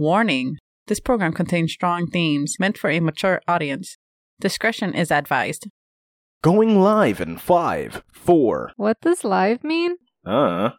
[0.00, 0.56] Warning
[0.86, 3.98] this program contains strong themes meant for a mature audience.
[4.40, 5.68] Discretion is advised.
[6.42, 8.72] Going live in five, four.
[8.76, 9.96] What does live mean?
[10.24, 10.70] Uh.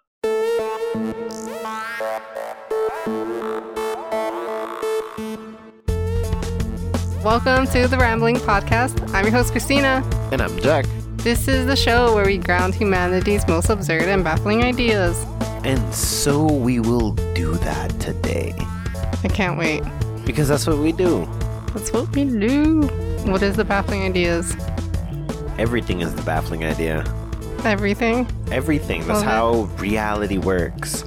[7.23, 9.07] Welcome to the Rambling Podcast.
[9.13, 10.03] I'm your host, Christina.
[10.31, 10.87] And I'm Jack.
[11.17, 15.15] This is the show where we ground humanity's most absurd and baffling ideas.
[15.63, 18.55] And so we will do that today.
[19.23, 19.83] I can't wait.
[20.25, 21.27] Because that's what we do.
[21.73, 22.81] That's what we do.
[23.25, 24.55] What is the baffling ideas?
[25.57, 27.03] Everything is the baffling idea.
[27.63, 28.27] Everything?
[28.51, 29.05] Everything.
[29.05, 31.03] That's how reality works.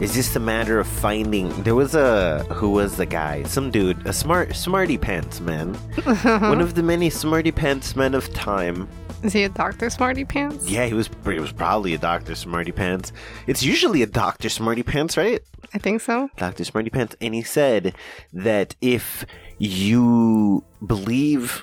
[0.00, 1.48] It's just a matter of finding.
[1.62, 3.42] There was a who was the guy?
[3.44, 8.32] Some dude, a smart, smarty pants man, one of the many smarty pants men of
[8.32, 8.88] time.
[9.22, 9.90] Is he a Dr.
[9.90, 10.68] Smarty Pants?
[10.68, 11.10] Yeah, he was.
[11.24, 13.12] He was probably a Doctor Smarty Pants.
[13.48, 15.40] It's usually a Doctor Smarty Pants, right?
[15.74, 16.30] I think so.
[16.36, 16.64] Dr.
[16.64, 17.94] Smarty Pants, and he said
[18.32, 19.26] that if
[19.58, 21.62] you believe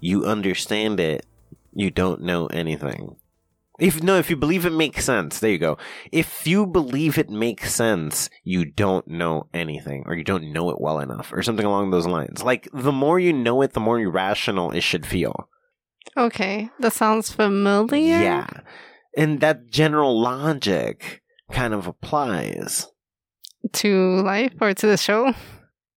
[0.00, 1.24] you understand it,
[1.72, 3.16] you don't know anything.
[3.78, 5.78] If no, if you believe it makes sense, there you go.
[6.12, 10.80] If you believe it makes sense, you don't know anything, or you don't know it
[10.80, 12.42] well enough, or something along those lines.
[12.42, 15.48] Like the more you know it, the more irrational it should feel.
[16.16, 16.70] Okay.
[16.80, 18.20] That sounds familiar.
[18.20, 18.46] Yeah,
[19.16, 22.86] and that general logic kind of applies.
[23.72, 25.34] To life or to the show?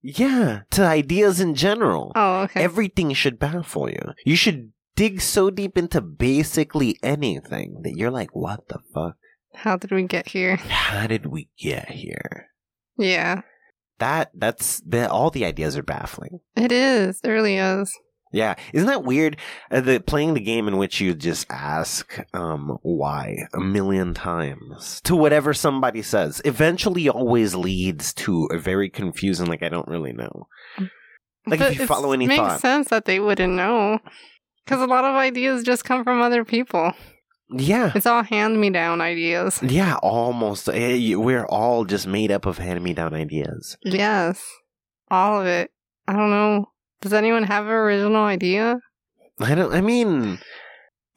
[0.01, 2.11] Yeah, to ideas in general.
[2.15, 2.61] Oh, okay.
[2.61, 4.13] Everything should baffle you.
[4.25, 9.15] You should dig so deep into basically anything that you're like, what the fuck?
[9.55, 10.55] How did we get here?
[10.57, 12.49] How did we get here?
[12.97, 13.41] Yeah.
[13.99, 16.41] That that's the, all the ideas are baffling.
[16.57, 17.21] It is.
[17.23, 17.97] It really is.
[18.33, 19.37] Yeah, isn't that weird?
[19.71, 24.99] Uh, the playing the game in which you just ask um why a million times
[25.05, 30.13] to whatever somebody says eventually always leads to a very confusing like I don't really
[30.13, 30.47] know.
[31.45, 32.59] Like But if you follow any makes thought.
[32.61, 33.99] sense that they wouldn't know.
[34.65, 36.93] Because a lot of ideas just come from other people.
[37.49, 37.91] Yeah.
[37.93, 39.59] It's all hand me down ideas.
[39.61, 40.69] Yeah, almost.
[40.69, 43.77] Eh, We're all just made up of hand me down ideas.
[43.83, 44.41] Yes.
[45.11, 45.69] All of it.
[46.07, 46.69] I don't know.
[47.03, 48.79] Does anyone have an original idea?
[49.37, 50.39] I don't, I mean,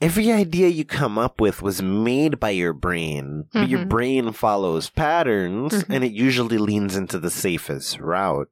[0.01, 3.89] every idea you come up with was made by your brain, but your Mhm.
[3.89, 5.95] brain follows patterns Mhm.
[5.95, 8.49] and it usually leans into the safest route.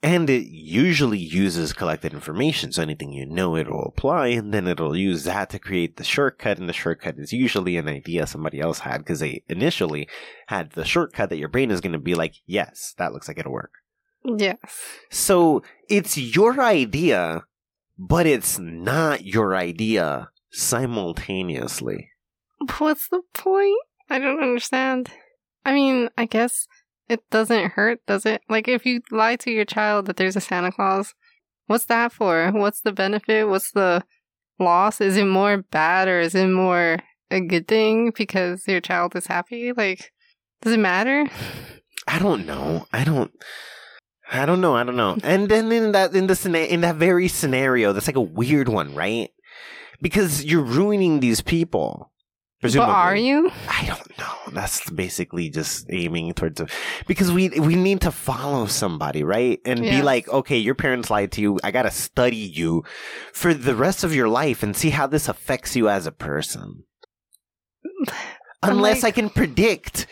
[0.00, 4.68] And it usually uses collected information, so anything you know it will apply, and then
[4.68, 8.60] it'll use that to create the shortcut, and the shortcut is usually an idea somebody
[8.60, 10.06] else had because they initially
[10.46, 13.38] had the shortcut that your brain is going to be like, yes, that looks like
[13.38, 13.72] it'll work.
[14.26, 14.82] Yes.
[15.10, 17.44] So it's your idea,
[17.98, 22.10] but it's not your idea simultaneously.
[22.78, 23.78] What's the point?
[24.10, 25.10] I don't understand.
[25.64, 26.66] I mean, I guess
[27.08, 28.42] it doesn't hurt, does it?
[28.48, 31.14] Like, if you lie to your child that there's a Santa Claus,
[31.66, 32.50] what's that for?
[32.52, 33.48] What's the benefit?
[33.48, 34.04] What's the
[34.58, 35.00] loss?
[35.00, 36.98] Is it more bad or is it more
[37.30, 39.72] a good thing because your child is happy?
[39.72, 40.12] Like,
[40.62, 41.26] does it matter?
[42.08, 42.86] I don't know.
[42.92, 43.32] I don't.
[44.30, 44.74] I don't know.
[44.74, 45.16] I don't know.
[45.22, 48.94] And then in that in the in that very scenario, that's like a weird one,
[48.94, 49.30] right?
[50.00, 52.12] Because you're ruining these people.
[52.62, 53.50] But are you?
[53.68, 54.52] I don't know.
[54.52, 56.66] That's basically just aiming towards a,
[57.06, 59.60] because we we need to follow somebody, right?
[59.64, 61.60] And be like, okay, your parents lied to you.
[61.62, 62.82] I gotta study you
[63.32, 66.84] for the rest of your life and see how this affects you as a person.
[68.62, 70.06] Unless like- I can predict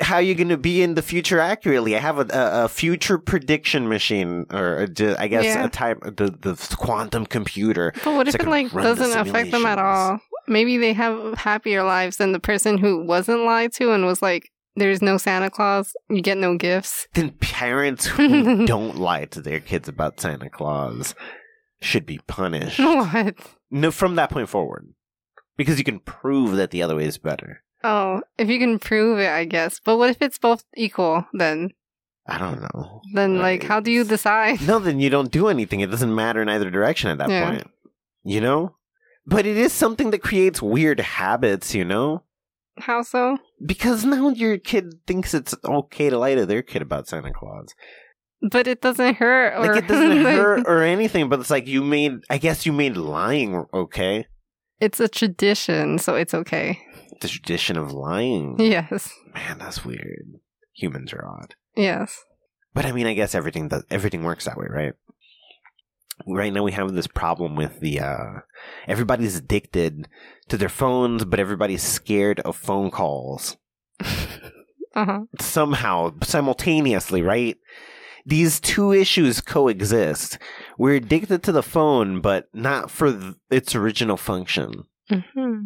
[0.00, 1.96] how you're gonna be in the future accurately.
[1.96, 5.64] I have a, a, a future prediction machine, or a, I guess Yeah.
[5.64, 7.92] a type the the quantum computer.
[8.04, 10.20] But what So if it like doesn't affect them at all?
[10.48, 14.50] Maybe they have happier lives than the person who wasn't lied to and was like,
[14.74, 15.94] "There's no Santa Claus.
[16.10, 21.14] You get no gifts." then parents who don't lie to their kids about Santa Claus
[21.80, 22.78] should be punished.
[22.80, 23.36] what?
[23.70, 24.92] No, from that point forward,
[25.56, 27.62] because you can prove that the other way is better.
[27.84, 29.80] Oh, if you can prove it, I guess.
[29.84, 31.26] But what if it's both equal?
[31.32, 31.70] Then,
[32.26, 33.00] I don't know.
[33.14, 34.60] then uh, like, how do you decide?
[34.62, 35.80] No, then you don't do anything.
[35.80, 37.50] It doesn't matter in either direction at that Yeah.
[37.50, 37.70] point.
[38.24, 38.76] You know?
[39.26, 42.24] But it is something that creates weird habits, you know?
[42.78, 43.38] How so?
[43.64, 47.74] Because now your kid thinks it's okay to lie to their kid about Santa Claus.
[48.40, 49.54] But it doesn't hurt.
[49.54, 52.64] Or Like it doesn't like, hurt or anything, but it's like you made I guess
[52.66, 54.26] you made lying okay.
[54.80, 56.80] It's a tradition, so it's okay.
[57.20, 58.56] The tradition of lying.
[58.58, 59.10] Yes.
[59.34, 60.40] Man, that's weird.
[60.74, 61.54] Humans are odd.
[61.76, 62.24] Yes.
[62.74, 64.94] But I mean, I guess everything does, everything works that way, right?
[66.26, 68.40] Right now we have this problem with the uh
[68.86, 70.08] everybody's addicted
[70.48, 73.56] to their phones, but everybody's scared of phone calls.
[74.94, 75.20] Uh huh.
[75.40, 77.56] Somehow, simultaneously, right?
[78.26, 80.38] these two issues coexist.
[80.78, 84.84] We're addicted to the phone, but not for th- its original function.
[85.10, 85.58] Mm-hmm.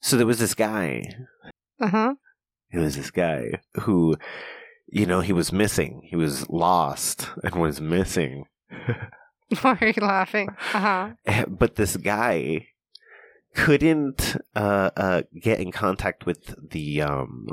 [0.00, 1.04] So there was this guy.
[1.80, 2.14] Uh huh.
[2.72, 4.16] There was this guy who,
[4.88, 6.02] you know, he was missing.
[6.04, 8.44] He was lost and was missing.
[9.62, 10.48] Why are you laughing?
[10.72, 11.08] Uh huh.
[11.26, 12.68] Eh, But this guy
[13.54, 17.48] couldn't uh, uh, get in contact with the um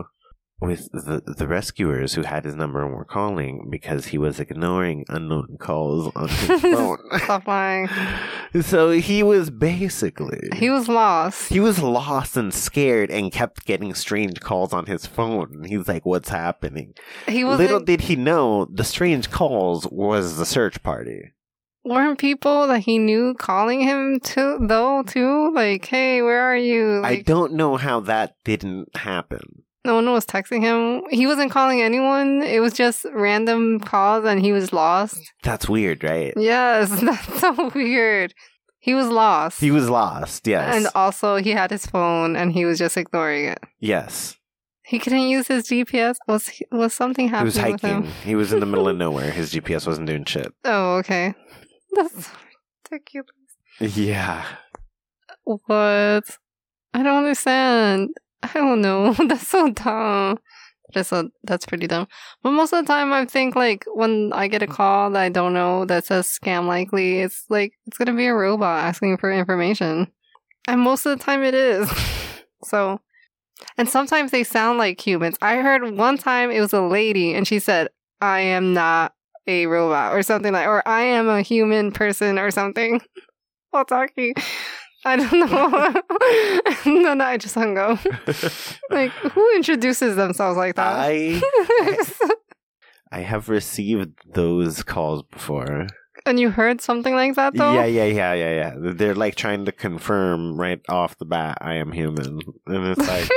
[0.59, 5.05] with the the rescuers who had his number and were calling because he was ignoring
[5.07, 6.97] unknown calls on his phone.
[7.19, 7.87] Stop lying.
[8.61, 11.49] so he was basically He was lost.
[11.49, 15.63] he was lost and scared and kept getting strange calls on his phone.
[15.67, 16.93] He's like, "What's happening?"
[17.27, 17.59] He was.
[17.59, 21.33] Little did he know, the strange calls was the search party.
[21.85, 25.53] weren't people that he knew calling him to though too?
[25.53, 27.01] Like, hey, where are you?
[27.03, 29.63] I don't know how that didn't happen.
[29.87, 31.01] No one was texting him.
[31.09, 32.43] He wasn't calling anyone.
[32.43, 35.17] It was just random calls, and he was lost.
[35.43, 36.33] That's weird, right?
[36.37, 38.33] Yes, that's so weird.
[38.79, 39.59] He was lost.
[39.59, 40.45] He was lost.
[40.47, 40.75] Yes.
[40.75, 43.59] And also, he had his phone, and he was just ignoring it.
[43.79, 44.35] yes.
[44.85, 46.15] He couldn't use his GPS.
[46.29, 47.51] Was he- was something happening?
[47.51, 48.03] He was hiking.
[48.23, 49.31] He was in the middle of nowhere.
[49.31, 50.53] His GPS wasn't doing shit.
[50.63, 51.33] Oh, okay.
[51.91, 52.29] That's
[52.89, 53.27] ridiculous.
[53.81, 54.45] Yeah.
[55.43, 55.67] What?
[56.93, 58.09] I don't understand.
[58.43, 59.13] I don't know.
[59.27, 60.39] That's so dumb.
[60.93, 62.07] That's so, that's pretty dumb.
[62.43, 65.29] But most of the time, I think like when I get a call that I
[65.29, 69.29] don't know that says scam likely, it's like it's gonna be a robot asking for
[69.29, 70.07] information,
[70.65, 71.91] and most of the time it is.
[72.63, 73.01] so,
[73.77, 75.37] and sometimes they sound like humans.
[75.41, 77.89] I heard one time it was a lady, and she said,
[78.21, 79.13] "I am not
[79.45, 83.01] a robot" or something like, or "I am a human person" or something
[83.71, 84.35] while talking.
[85.07, 85.39] I don't
[86.85, 86.99] know.
[87.01, 87.99] no, no, I just hung up.
[88.89, 90.95] Like, who introduces themselves like that?
[90.97, 91.41] I
[93.11, 95.87] I have received those calls before.
[96.25, 97.73] and you heard something like that, though?
[97.73, 98.91] Yeah, yeah, yeah, yeah, yeah.
[98.93, 102.39] They're like trying to confirm right off the bat I am human.
[102.65, 103.29] And it's like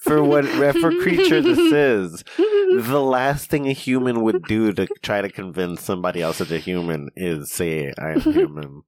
[0.00, 2.24] for what for creature this is.
[2.36, 6.58] The last thing a human would do to try to convince somebody else that a
[6.58, 8.82] human is say I am human.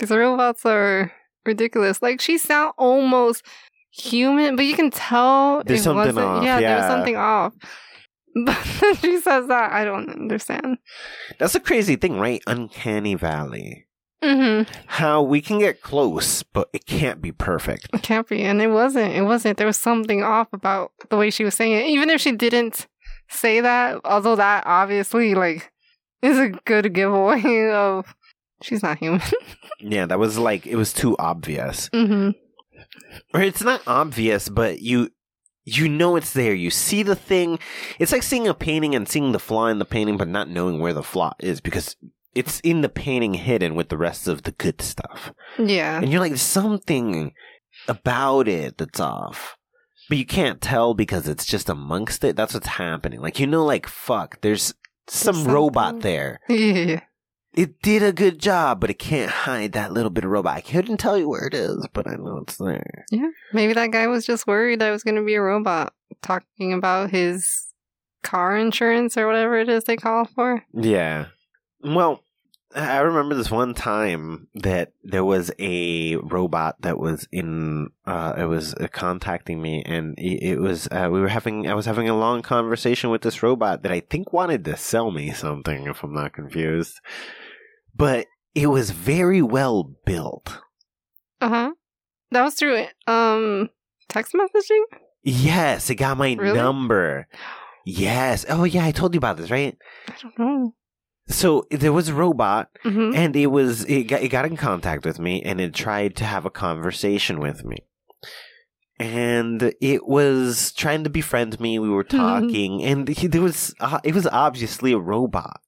[0.00, 1.12] These robots are
[1.46, 2.02] ridiculous.
[2.02, 3.44] Like, she sound almost
[3.92, 6.18] human, but you can tell There's it something wasn't.
[6.26, 6.88] off, Yeah, there's yeah.
[6.88, 7.52] something off.
[8.46, 8.54] But
[9.00, 9.72] she says that.
[9.72, 10.78] I don't understand.
[11.40, 12.40] That's a crazy thing, right?
[12.46, 13.88] Uncanny Valley.
[14.22, 14.72] Mm-hmm.
[14.86, 17.88] How we can get close, but it can't be perfect.
[17.92, 18.42] It can't be.
[18.42, 19.14] And it wasn't.
[19.14, 19.58] It wasn't.
[19.58, 21.86] There was something off about the way she was saying it.
[21.86, 22.86] Even if she didn't
[23.28, 25.72] say that, although that obviously, like,
[26.22, 28.14] is a good giveaway of
[28.62, 29.20] she's not human.
[29.82, 31.88] Yeah, that was like it was too obvious.
[31.88, 32.30] mm-hmm.
[33.32, 35.10] Or it's not obvious, but you
[35.64, 36.52] you know it's there.
[36.54, 37.58] You see the thing.
[37.98, 40.80] It's like seeing a painting and seeing the flaw in the painting, but not knowing
[40.80, 41.96] where the flaw is because
[42.34, 45.32] it's in the painting hidden with the rest of the good stuff.
[45.58, 45.98] Yeah.
[45.98, 47.32] And you're like, something
[47.88, 49.56] about it that's off.
[50.08, 52.36] But you can't tell because it's just amongst it.
[52.36, 53.20] That's what's happening.
[53.20, 54.74] Like, you know, like, fuck, there's
[55.08, 55.52] some something.
[55.52, 56.40] robot there.
[56.48, 57.00] Yeah.
[57.52, 60.56] It did a good job, but it can't hide that little bit of robot.
[60.56, 63.04] I couldn't tell you where it is, but I know it's there.
[63.10, 63.30] Yeah.
[63.52, 65.92] Maybe that guy was just worried it was going to be a robot
[66.22, 67.66] talking about his
[68.22, 70.64] car insurance or whatever it is they call for.
[70.72, 71.26] Yeah.
[71.82, 72.22] Well,
[72.72, 78.44] I remember this one time that there was a robot that was in, uh, it
[78.44, 82.08] was uh, contacting me, and it, it was, uh, we were having, I was having
[82.08, 86.04] a long conversation with this robot that I think wanted to sell me something, if
[86.04, 87.00] I'm not confused.
[88.00, 90.58] But it was very well built.
[91.40, 91.70] Uh huh.
[92.32, 93.70] That was through um
[94.08, 94.82] text messaging.
[95.22, 96.56] Yes, it got my Really?
[96.58, 97.28] number.
[97.84, 98.44] Yes.
[98.48, 99.76] Oh, yeah, I told you about this, right?
[100.08, 100.74] I don't know.
[101.28, 105.04] So there was a robot hmm and it was it got, it got in contact
[105.04, 107.76] with me and it tried to have a conversation with me
[108.98, 114.00] and it was trying to befriend me we were talking and he, there was uh,
[114.02, 115.60] it was obviously a robot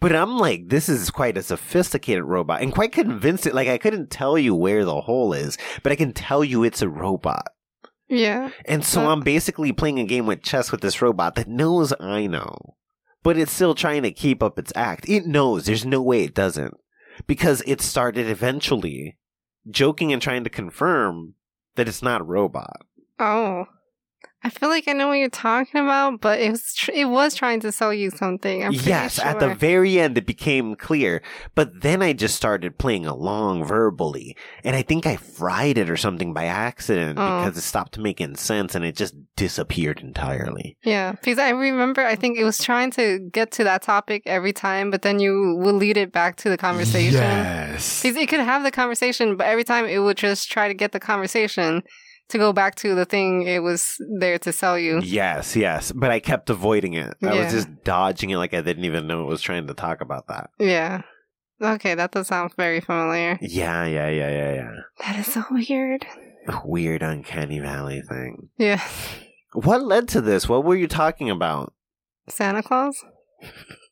[0.00, 4.10] but i'm like this is quite a sophisticated robot and quite convincing like i couldn't
[4.10, 7.48] tell you where the hole is but i can tell you it's a robot
[8.08, 8.50] Yeah.
[8.64, 9.12] and so Uh.
[9.12, 12.76] i'm basically playing a game with chess with this robot that knows i know
[13.22, 15.08] but it's still trying to keep up its act.
[15.08, 16.74] It knows there's no way it doesn't
[17.26, 19.18] because it started eventually
[19.68, 21.34] joking and trying to confirm
[21.74, 22.82] that it's not a robot.
[23.18, 23.64] Oh.
[24.46, 27.34] I feel like I know what you're talking about, but it was tr- it was
[27.34, 28.62] trying to sell you something.
[28.62, 31.20] I'm yes, at the very end, it became clear.
[31.56, 34.36] But then I just started playing along verbally.
[34.62, 37.40] And I think I fried it or something by accident Oh.
[37.40, 40.76] because it stopped making sense and it just disappeared entirely.
[40.84, 44.52] Yeah, because I remember I think it was trying to get to that topic every
[44.52, 47.14] time, but then you will lead it back to the conversation.
[47.14, 48.00] Yes.
[48.00, 50.92] Because it could have the conversation, but every time it would just try to get
[50.92, 51.82] the conversation
[52.28, 55.00] to go back to the thing it was there to sell you.
[55.02, 55.92] Yes, yes.
[55.92, 57.14] But I kept avoiding it.
[57.22, 57.44] I Yeah.
[57.44, 60.26] was just dodging it like I didn't even know it was trying to talk about
[60.28, 60.50] that.
[60.58, 61.02] Yeah.
[61.62, 63.38] Okay, that does sound very familiar.
[63.40, 64.70] Yeah, yeah, yeah, yeah, yeah.
[65.00, 66.04] That is so weird.
[66.64, 68.50] Weird uncanny valley thing.
[68.58, 68.82] Yeah.
[69.54, 70.48] What led to this?
[70.48, 71.72] What were you talking about?
[72.28, 73.02] Santa Claus?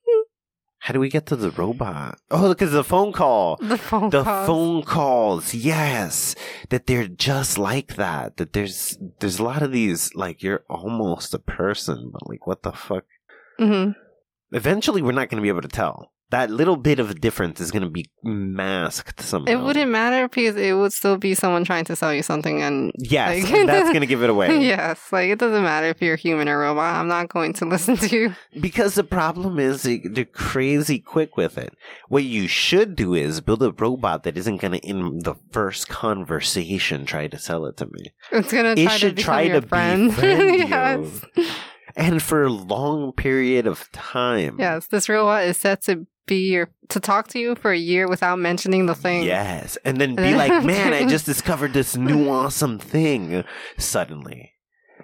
[0.84, 2.18] How do we get to the robot?
[2.30, 3.56] Oh, because the phone call.
[3.62, 4.46] The phone the calls.
[4.46, 6.34] phone calls yes
[6.68, 11.32] that they're just like that that there's there's a lot of these like you're almost
[11.32, 13.04] a person but like what the fuck
[13.58, 13.90] hmm
[14.52, 17.70] eventually we're not going to be able to tell that little bit of difference is
[17.70, 21.84] going to be masked somehow It wouldn't matter because it would still be someone trying
[21.86, 25.28] to sell you something and yes like- that's going to give it away yes, like
[25.30, 26.94] it doesn't matter if you're human or robot.
[26.96, 28.34] I'm not going to listen to you.
[28.60, 31.72] because the problem is they- they're crazy quick with it
[32.08, 35.88] what you should do is build a robot that isn't going to in the first
[35.88, 40.08] conversation try to sell it to me It's It try to should try to friend.
[40.10, 40.66] befriend you.
[40.66, 41.24] yes.
[41.96, 44.56] and for a long period of time.
[44.58, 48.08] Yes, this robot is set to be your to talk to you for a year
[48.08, 49.24] without mentioning the thing.
[49.24, 53.44] Yes, and then be like, "Man, I just discovered this new awesome thing."
[53.78, 54.54] Suddenly,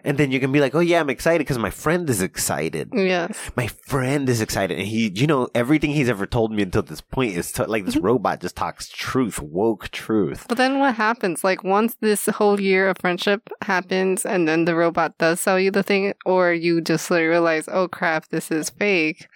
[0.05, 2.91] and then you can be like, "Oh yeah, I'm excited because my friend is excited.
[2.93, 3.51] Yes.
[3.57, 7.01] My friend is excited, and he, you know, everything he's ever told me until this
[7.01, 8.07] point is like this mm-hmm.
[8.07, 10.47] robot just talks truth, woke truth.
[10.49, 11.45] But then what happens?
[11.45, 15.71] Like once this whole year of friendship happens and then the robot does sell you
[15.71, 19.29] the thing, or you just realize, oh crap, this is fake.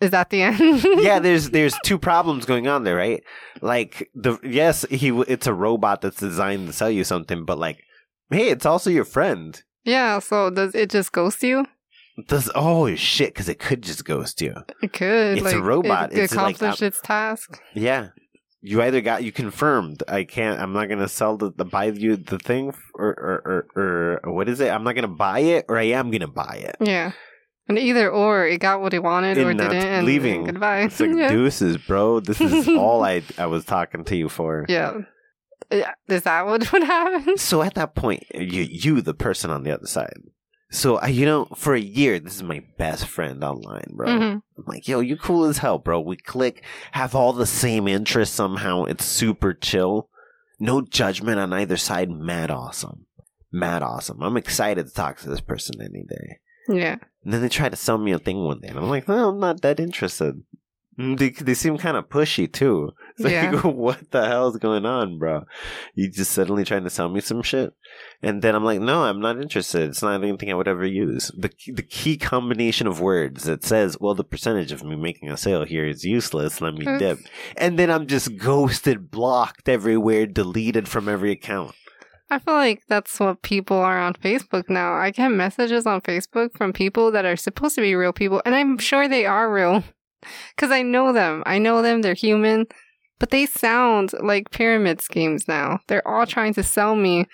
[0.00, 0.84] Is that the end?
[1.02, 3.22] yeah, there's there's two problems going on there, right?
[3.60, 7.82] Like the yes, he it's a robot that's designed to sell you something, but like,
[8.30, 9.62] hey, it's also your friend.
[9.84, 11.66] yeah, so does it just ghost you?
[12.28, 13.32] Does oh shit?
[13.34, 14.54] Because it could just ghost you.
[14.82, 15.38] It could.
[15.38, 16.12] It's a robot.
[16.12, 17.60] It, It's accomplished um, its task.
[17.74, 18.08] Yeah,
[18.60, 20.02] you either got you confirmed.
[20.08, 20.60] I can't.
[20.60, 24.48] I'm not gonna sell the, the buy you the thing, or or, or or what
[24.48, 24.70] is it?
[24.70, 26.76] I'm not gonna buy it, or I am gonna buy it.
[26.80, 27.12] Yeah.
[27.70, 30.44] And either or, it got what it wanted or didn't, and leaving.
[30.44, 30.80] goodbye.
[30.82, 31.28] It's like yeah.
[31.30, 32.20] deuces, bro.
[32.20, 34.66] This is all I I was talking to you for.
[34.68, 34.98] yeah.
[36.08, 37.36] Is that what would happen?
[37.38, 40.14] So at that point, you you the person on the other side.
[40.72, 44.06] So I, you know, for a year, this is my best friend online, bro.
[44.08, 44.32] Mhm.
[44.58, 46.00] I'm like, yo, you cool as hell, bro.
[46.00, 46.62] We click,
[46.92, 48.84] have all the same interests somehow.
[48.84, 50.08] It's super chill.
[50.58, 52.10] No judgment on either side.
[52.10, 53.06] Mad awesome.
[53.52, 54.22] Mad awesome.
[54.22, 56.38] I'm excited to talk to this person any day.
[56.68, 56.96] Yeah.
[57.24, 59.28] And then they try to sell me a thing one day, and I'm like, no,
[59.28, 60.42] I'm not that interested.
[60.98, 62.92] Mm, They, they seem kind of pushy too.
[63.10, 63.60] It's like, Yeah.
[63.66, 65.44] what the hell is going on, bro?
[65.94, 67.74] You just suddenly trying to sell me some shit,
[68.22, 69.90] and then I'm like, no, I'm not interested.
[69.90, 71.30] It's not anything I would ever use.
[71.36, 75.36] the The key combination of words that says, well, the percentage of me making a
[75.36, 76.60] sale here is useless.
[76.62, 77.18] Let me dip,
[77.58, 81.74] and then I'm just ghosted, blocked everywhere, deleted from every account.
[82.30, 84.94] I feel like that's what people are on Facebook now.
[84.94, 88.54] I get messages on Facebook from people that are supposed to be real people, and
[88.54, 89.82] I'm sure they are real
[90.54, 91.42] because I know them.
[91.44, 92.66] I know them, they're human,
[93.18, 95.80] but they sound like pyramid schemes now.
[95.88, 97.26] They're all trying to sell me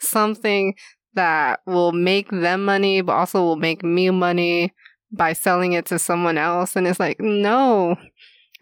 [0.00, 0.74] something
[1.14, 4.72] that will make them money, but also will make me money
[5.10, 6.76] by selling it to someone else.
[6.76, 7.96] And it's like, no,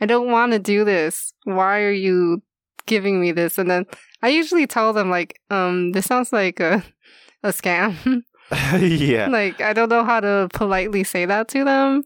[0.00, 1.32] I don't want to do this.
[1.44, 2.42] Why are you
[2.86, 3.58] giving me this?
[3.58, 3.86] And then
[4.22, 6.84] I usually tell them like, um, this sounds like a
[7.42, 8.22] a scam.
[8.80, 9.28] yeah.
[9.28, 12.04] like I don't know how to politely say that to them.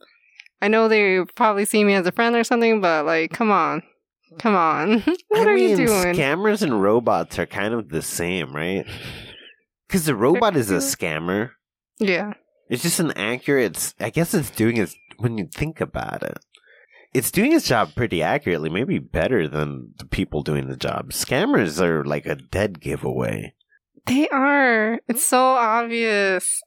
[0.63, 3.83] I know they probably see me as a friend or something, but like, come on,
[4.39, 6.15] come on, what I are mean, you doing?
[6.15, 8.87] Scammers and robots are kind of the same, right?
[9.89, 11.51] Because the robot is a scammer.
[12.01, 12.33] yeah,
[12.69, 13.95] It's just an accurate.
[14.01, 14.97] I guess it's doing its.
[15.19, 16.39] When you think about it,
[17.17, 18.69] it's doing its job pretty accurately.
[18.71, 21.11] Maybe better than the people doing the job.
[21.11, 23.55] Scammers are like a dead giveaway.
[24.07, 25.01] they are.
[25.09, 26.61] It's so obvious.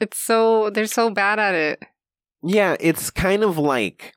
[0.00, 1.82] It's so they're so bad at it.
[2.42, 4.14] Yeah, it's kind of like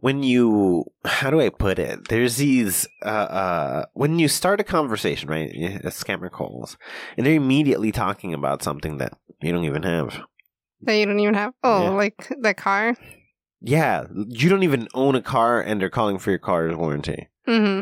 [0.00, 2.08] when you how do I put it?
[2.08, 5.50] There's these uh uh when you start a conversation, right?
[5.84, 6.76] A scammer calls
[7.16, 10.18] and they're immediately talking about something that you don't even have.
[10.82, 11.52] That you don't even have.
[11.62, 11.90] Oh, Yeah.
[11.90, 12.96] like the car.
[13.62, 17.28] Yeah, you don't even own a car and they're calling for your car's warranty.
[17.46, 17.80] hmm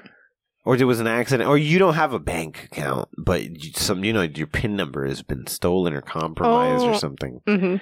[0.67, 4.05] or there was an accident, or you don't have a bank account, but you- some
[4.05, 6.99] you know your PIN number has been stolen or compromised or Oh.
[6.99, 7.41] something.
[7.47, 7.77] hmm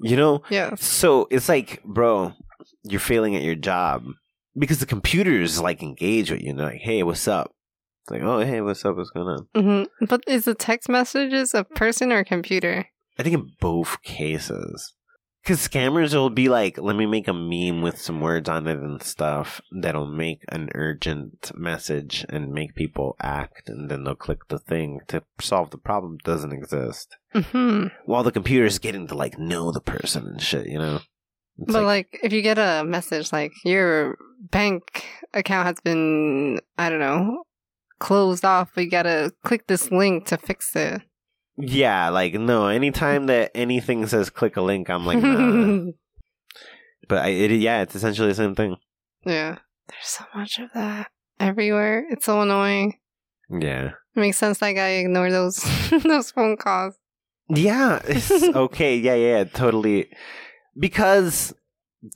[0.00, 0.76] You know, Yeah.
[0.76, 2.32] so it's like, bro,
[2.84, 4.04] you're failing at your job
[4.56, 7.52] because the computers like engage with you and they're like, hey, what's up?
[8.04, 8.96] It's like, oh, hey, what's up?
[8.96, 9.48] What's going on?
[10.00, 12.86] hmm But is the text messages a person or a computer?
[13.18, 14.94] I think in both cases.
[15.42, 18.78] Because scammers will be like, let me make a meme with some words on it
[18.78, 24.46] and stuff that'll make an urgent message and make people act, and then they'll click
[24.48, 27.16] the thing to solve the problem that doesn't exist.
[27.32, 31.00] hmm While the computer is getting to like know the person and shit, you know?
[31.58, 34.16] It's But like, if you get a message like your
[34.50, 37.42] bank account has been, I don't know,
[37.98, 41.02] closed off, but you gotta click this link to fix it.
[41.56, 42.68] Yeah, like no.
[42.68, 45.92] Anytime that anything says click a link, I'm like, nah.
[47.08, 48.76] but I, it, yeah, it's essentially the same thing.
[49.24, 52.06] yeah, there's so much of that everywhere.
[52.10, 52.98] It's so annoying.
[53.50, 55.56] Yeah, It makes sense like I ignore those
[56.04, 56.94] those phone calls.
[57.48, 58.00] yeah.
[58.06, 58.96] It's okay.
[58.96, 60.08] Yeah, yeah, totally.
[60.78, 61.52] Because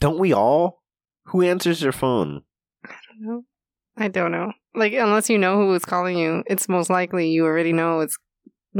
[0.00, 0.83] don't we all?
[1.26, 2.43] Who answers their phone?
[2.87, 3.43] I don't know.
[3.99, 4.52] I don't know.
[4.75, 8.16] Like unless you know who is calling you, it's most likely you already know it's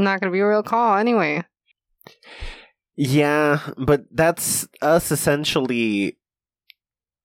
[0.05, 1.43] not gonna be a real call anyway.
[2.97, 6.17] Yeah, but that's us essentially.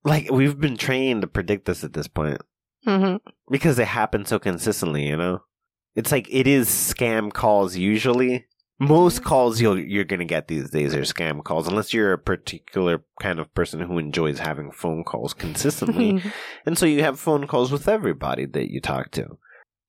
[0.03, 2.41] Like we've been trained to predict this at this point.
[2.85, 3.17] hmm
[3.49, 5.43] because it happens so consistently, you know.
[5.95, 8.45] It's like it is scam calls usually.
[8.79, 13.03] Most calls you'll you're gonna get these days are scam calls, unless you're a particular
[13.21, 16.21] kind of person who enjoys having phone calls consistently,
[16.65, 19.37] and so you have phone calls with everybody that you talk to.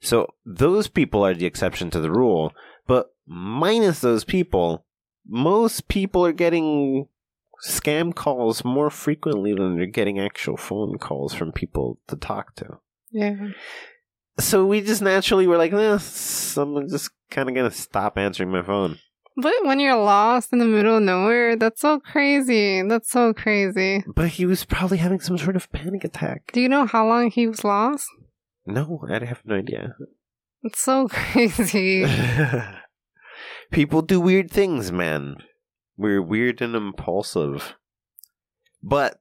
[0.03, 2.53] So those people are the exception to the rule,
[2.87, 4.85] but minus those people,
[5.27, 7.09] most people are getting
[7.65, 12.81] scam calls more frequently than they're getting actual phone calls from people to talk to
[13.13, 13.37] yeah.
[14.39, 15.99] so we just naturally were like, eh,
[16.57, 18.99] I'm just kind of gonna stop answering my phone.
[19.37, 22.83] But when you're lost in the middle of nowhere, that's so crazy.
[22.83, 24.05] That's so crazy.
[24.07, 26.53] But he was probably having some sort of panic attack.
[26.53, 28.07] Do you know how long he was lost?
[28.67, 29.97] No, I have no idea.
[30.63, 32.07] It's so crazy.
[33.71, 35.37] People do weird things, man.
[35.97, 37.75] We're weird and impulsive.
[38.83, 39.21] But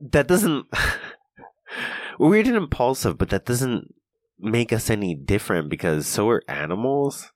[0.00, 0.66] that doesn't.
[2.18, 3.94] We're weird and impulsive, but that doesn't
[4.38, 7.30] make us any different because so are animals.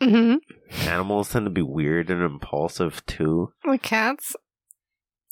[0.00, 0.36] hmm
[0.86, 3.52] Animals tend to be weird and impulsive too.
[3.66, 4.34] Like cats.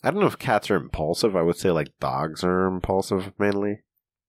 [0.02, 1.34] I don't know if cats are impulsive.
[1.36, 3.80] I would say like dogs are impulsive mainly.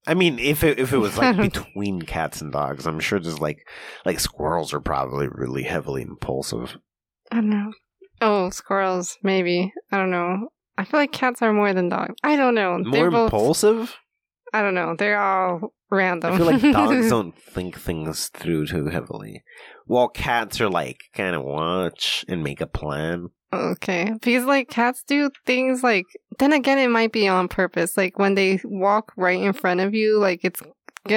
[0.08, 3.40] I mean, if it if it was like between cats and dogs, I'm sure there's
[3.40, 3.68] like
[4.06, 6.78] like squirrels are probably really heavily impulsive.
[7.32, 7.72] I don't know.
[8.22, 9.74] Oh, squirrels, maybe.
[9.92, 10.50] I don't know.
[10.78, 12.16] I feel like cats are more than dogs.
[12.24, 12.78] I don't know.
[12.80, 13.96] More They're both, impulsive?
[14.54, 14.96] I don't know.
[14.98, 16.34] They're all random.
[16.34, 19.44] I feel like dogs don't think things through too heavily.
[19.92, 23.28] While cats are like kind of watch and make a plan.
[23.52, 24.14] Okay.
[24.22, 26.06] Because like cats do things like
[26.40, 27.98] then again it might be on purpose.
[27.98, 30.62] Like when they walk right in front of you, like it's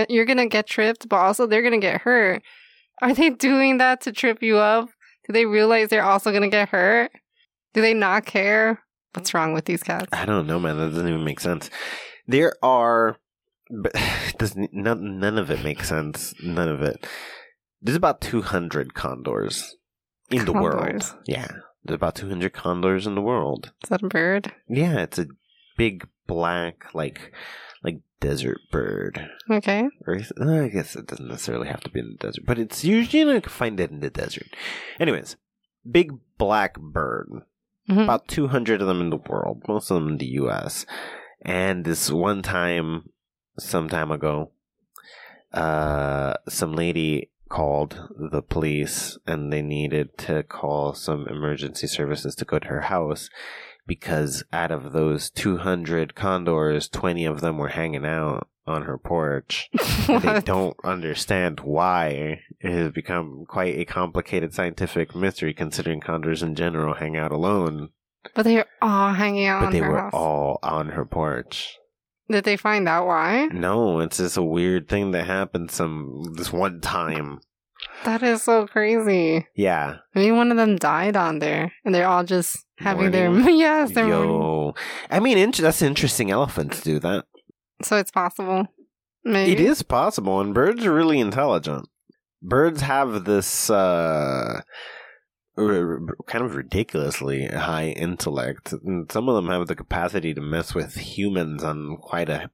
[0.08, 2.42] you're gonna get tripped, but also they're gonna get hurt.
[3.00, 4.88] Are they doing that to trip you up?
[5.28, 7.12] Do they realize they're also gonna get hurt?
[7.74, 8.80] Do they not care?
[9.12, 10.08] What's wrong with these cats?
[10.12, 10.78] I don't know, man.
[10.78, 11.70] That doesn't even make sense.
[12.26, 13.18] There are,
[13.70, 13.92] but
[14.38, 16.34] does none, none of it makes sense.
[16.42, 17.06] None of it.
[17.84, 19.76] There's about 200 condors
[20.30, 21.14] in the world.
[21.26, 21.46] Yeah,
[21.84, 23.72] there's about 200 condors in the world.
[23.84, 24.52] Is that a bird?
[24.66, 25.26] Yeah, it's a
[25.76, 27.30] big black like
[27.82, 29.28] like desert bird.
[29.50, 29.86] Okay.
[30.06, 33.18] Or I guess it doesn't necessarily have to be in the desert, but it's usually
[33.20, 34.46] you know, you can find it in the desert.
[34.98, 35.36] Anyways,
[35.88, 37.28] big black bird.
[37.90, 38.04] Mhm.
[38.04, 40.86] About 200 of them in the world, most of them in the US.
[41.42, 43.10] And this one time,
[43.58, 44.52] some time ago,
[45.52, 52.44] uh, some lady called the police and they needed to call some emergency services to
[52.44, 53.28] go to her house
[53.86, 59.68] because out of those 200 condors, 20 of them were hanging out on her porch.
[60.06, 62.40] They don't understand why.
[62.60, 67.90] It has become quite a complicated scientific mystery considering condors in general hang out alone,
[68.34, 70.12] But they're all hanging out but they were house.
[70.14, 71.76] all on her porch.
[72.30, 73.46] Did they find out why?
[73.52, 77.40] No, it's just a weird thing that happened some this one time.
[78.04, 79.46] That is so crazy.
[79.54, 79.96] Yeah.
[80.14, 83.42] Maybe one of them died on there, and they're all just having Mourning?
[83.42, 84.30] their yes, they're mourning.
[84.30, 84.74] Yo.
[85.10, 86.30] I mean, int- that's interesting.
[86.30, 87.26] Elephants do that.
[87.82, 88.66] So it's possible.
[89.24, 91.88] Maybe It is possible, and birds are really intelligent.
[92.42, 94.60] Birds have this uh,
[95.56, 100.94] kind of ridiculously high intellect, and some of them have the capacity to mess with
[100.96, 102.50] humans on quite a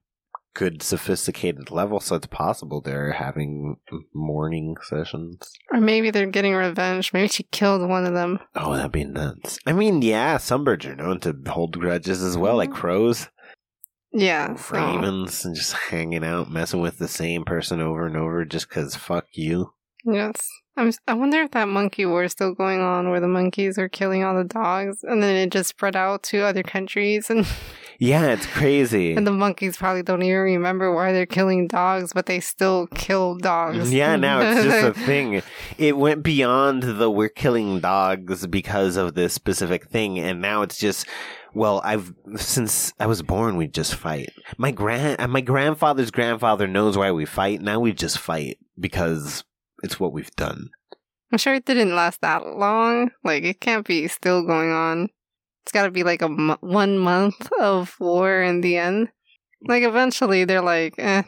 [0.53, 3.77] good sophisticated level, so it's possible they're having
[4.13, 5.51] mourning sessions.
[5.71, 7.13] Or maybe they're getting revenge.
[7.13, 8.39] Maybe she killed one of them.
[8.55, 9.59] Oh, that'd be nuts.
[9.65, 12.79] I mean, yeah, some birds are known to hold grudges as well, like mm-hmm.
[12.79, 13.29] crows,
[14.11, 14.55] Yeah.
[14.55, 18.69] so- ravens, and just hanging out, messing with the same person over and over just
[18.69, 19.73] because fuck you.
[20.05, 20.47] Yes.
[20.77, 23.89] I'm, I wonder if that monkey war is still going on where the monkeys are
[23.89, 27.45] killing all the dogs and then it just spread out to other countries and,
[27.99, 29.13] Yeah, it's crazy.
[29.13, 33.35] and the monkeys probably don't even remember why they're killing dogs, but they still kill
[33.35, 33.93] dogs.
[33.93, 35.43] Yeah, now it's just a thing.
[35.77, 40.79] It went beyond the we're killing dogs because of this specific thing, and now it's
[40.79, 41.05] just
[41.53, 44.31] well, I've since I was born, we just fight.
[44.57, 47.61] My grand, my grandfather's grandfather knows why we fight.
[47.61, 49.43] Now we just fight because
[49.83, 50.69] it's what we've done.
[51.31, 53.11] I'm sure it didn't last that long.
[53.23, 55.09] Like, it can't be still going on.
[55.63, 59.09] It's got to be like a one month of war in the end.
[59.67, 61.23] Like, eventually they're like, eh,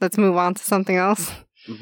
[0.00, 1.32] let's move on to something else.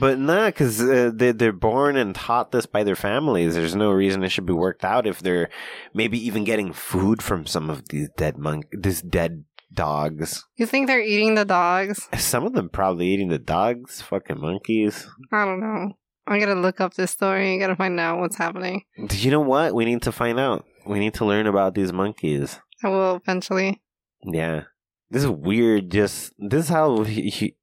[0.00, 3.54] But nah, because uh, they they're born and taught this by their families.
[3.54, 5.50] There's no reason it should be worked out if they're
[5.94, 10.44] maybe even getting food from some of these dead monk, these dead dogs.
[10.56, 12.08] You think they're eating the dogs?
[12.18, 15.06] Some of them probably eating the dogs, fucking monkeys.
[15.32, 15.92] I don't know.
[16.28, 17.54] I gotta look up this story.
[17.54, 18.84] I gotta find out what's happening.
[18.96, 19.74] You know what?
[19.74, 20.64] We need to find out.
[20.86, 22.60] We need to learn about these monkeys.
[22.82, 23.82] I will eventually.
[24.22, 24.64] Yeah.
[25.10, 25.90] This is weird.
[25.90, 27.54] Just this is how he, he,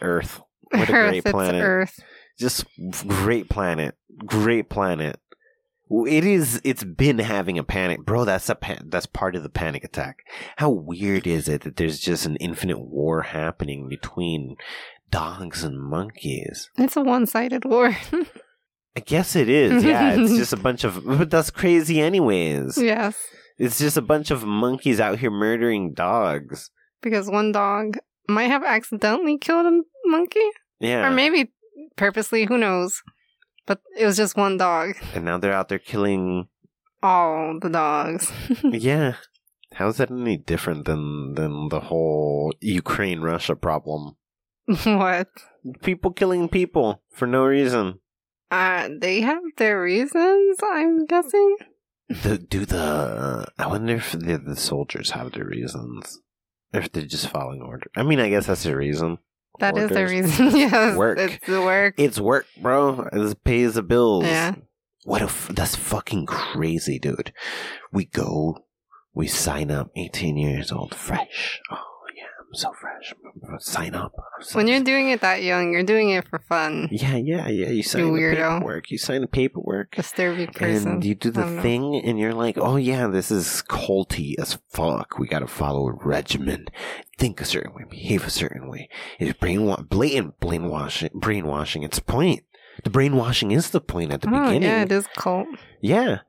[0.00, 0.40] Earth.
[0.70, 1.62] What a Earth, great it's planet.
[1.62, 2.00] Earth.
[2.38, 2.64] Just
[3.06, 3.96] great planet.
[4.24, 5.20] Great planet.
[5.88, 6.60] It is.
[6.64, 8.24] It's been having a panic, bro.
[8.24, 10.24] That's a pa- that's part of the panic attack.
[10.56, 14.56] How weird is it that there's just an infinite war happening between
[15.10, 16.70] dogs and monkeys?
[16.78, 17.96] It's a one-sided war.
[18.96, 19.84] I guess it is.
[19.84, 21.04] Yeah, it's just a bunch of.
[21.04, 22.78] But that's crazy, anyways.
[22.78, 23.16] yes,
[23.58, 26.70] It's just a bunch of monkeys out here murdering dogs.
[27.02, 30.48] because one dog might have accidentally killed a monkey,
[30.80, 31.06] Yeah.
[31.06, 31.52] or maybe
[31.96, 32.46] purposely.
[32.46, 33.02] Who knows?
[33.66, 34.94] But it was just one dog.
[35.14, 36.48] and now they're out there killing.
[37.02, 38.32] All the dogs.
[38.64, 39.14] yeah.
[39.74, 44.16] How's that any different than than the whole Ukraine Russia problem?
[44.84, 45.28] what?
[45.82, 48.00] People killing people for no reason.
[48.50, 50.58] Uh, they have their reasons.
[50.62, 51.56] I'm guessing.
[52.08, 56.20] The, do the I wonder if the, the soldiers have their reasons,
[56.72, 57.90] or if they're just following order.
[57.96, 59.18] I mean, I guess that's their reason.
[59.58, 60.38] That is their Orders.
[60.38, 60.50] reason.
[60.56, 61.18] yes, Work.
[61.18, 61.94] it's the work.
[61.98, 63.08] It's work, bro.
[63.12, 64.24] It pays the bills.
[64.26, 64.54] Yeah.
[65.04, 67.32] What if that's fucking crazy, dude?
[67.90, 68.58] We go,
[69.14, 71.60] we sign up, 18 years old, fresh.
[71.70, 71.95] Oh,
[72.48, 73.12] I'm so fresh.
[73.58, 74.14] Sign up.
[74.40, 76.88] So- When you're doing it that young, you're doing it for fun.
[76.92, 77.68] Yeah, yeah, yeah.
[77.68, 78.54] You sign the weirdo.
[78.58, 78.90] paperwork.
[78.90, 79.96] You sign the paperwork.
[79.96, 80.92] Disturbing person.
[80.92, 81.62] And you do the don't know.
[81.62, 85.18] thing, and you're like, oh, yeah, this is culty as fuck.
[85.18, 86.66] We gotta follow a regimen.
[87.18, 88.88] Think a certain way, behave a certain way.
[89.18, 91.10] It's brainwa- blatant brainwashing.
[91.14, 91.82] Brainwashing.
[91.82, 92.44] It's the point.
[92.84, 94.62] The brainwashing is the point at the oh, beginning.
[94.62, 95.48] yeah, it is cult.
[95.80, 96.20] Yeah.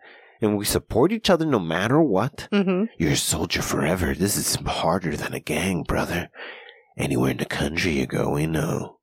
[0.41, 2.47] And we support each other no matter what.
[2.51, 4.13] hmm You're a soldier forever.
[4.13, 6.29] This is harder than a gang, brother.
[6.97, 8.97] Anywhere in the country you go, we know.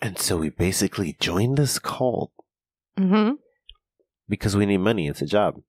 [0.00, 2.30] And so we basically joined this cult
[2.98, 3.32] mm-hmm.
[4.28, 5.08] because we need money.
[5.08, 5.60] It's a job.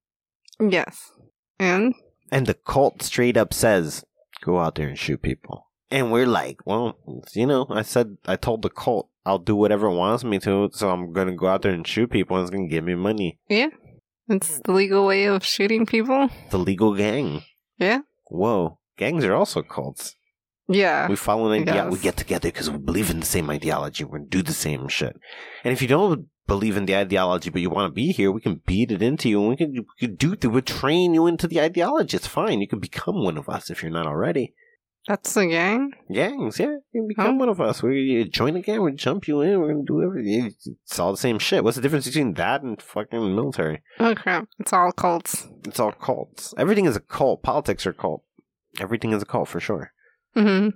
[0.60, 1.12] Yes.
[1.60, 1.94] And
[2.32, 4.06] And the cult straight up says,
[4.44, 5.66] go out there and shoot people.
[5.92, 6.98] And we're like, well,
[7.34, 10.70] you know, I said, I told the cult, I'll do whatever it wants me to,
[10.72, 13.40] so I'm gonna go out there and shoot people and it's gonna give me money.
[14.30, 16.30] It's the legal way of shooting people.
[16.52, 17.44] The legal gang.
[17.78, 18.00] Yeah.
[18.28, 18.80] Whoa.
[18.98, 20.16] Gangs are also cults.
[20.68, 21.08] Yeah.
[21.08, 21.90] We follow an idea.
[21.90, 24.04] We get together because we believe in the same ideology.
[24.04, 25.16] We're gonna do the same shit.
[25.64, 28.42] And if you don't believe in the ideology, but you want to be here, we
[28.42, 30.50] can beat it into you, and we can, we can do.
[30.50, 32.18] We train you into the ideology.
[32.18, 32.62] It's fine.
[32.62, 34.54] You can become one of us if you're not already.
[35.10, 35.92] That's the gang.
[36.12, 37.82] Gangs, yeah, you can become one of us.
[37.82, 38.84] We join a gang.
[38.84, 39.60] We jump you in.
[39.60, 40.54] We're gonna do everything.
[40.86, 41.64] It's all the same shit.
[41.64, 43.82] What's the difference between that and fucking military?
[44.00, 44.48] Oh crap!
[44.60, 45.48] It's all cults.
[45.66, 46.54] It's all cults.
[46.60, 47.42] Everything is a cult.
[47.42, 48.24] Politics are cult.
[48.80, 49.92] Everything is a cult for sure.
[50.36, 50.70] hmm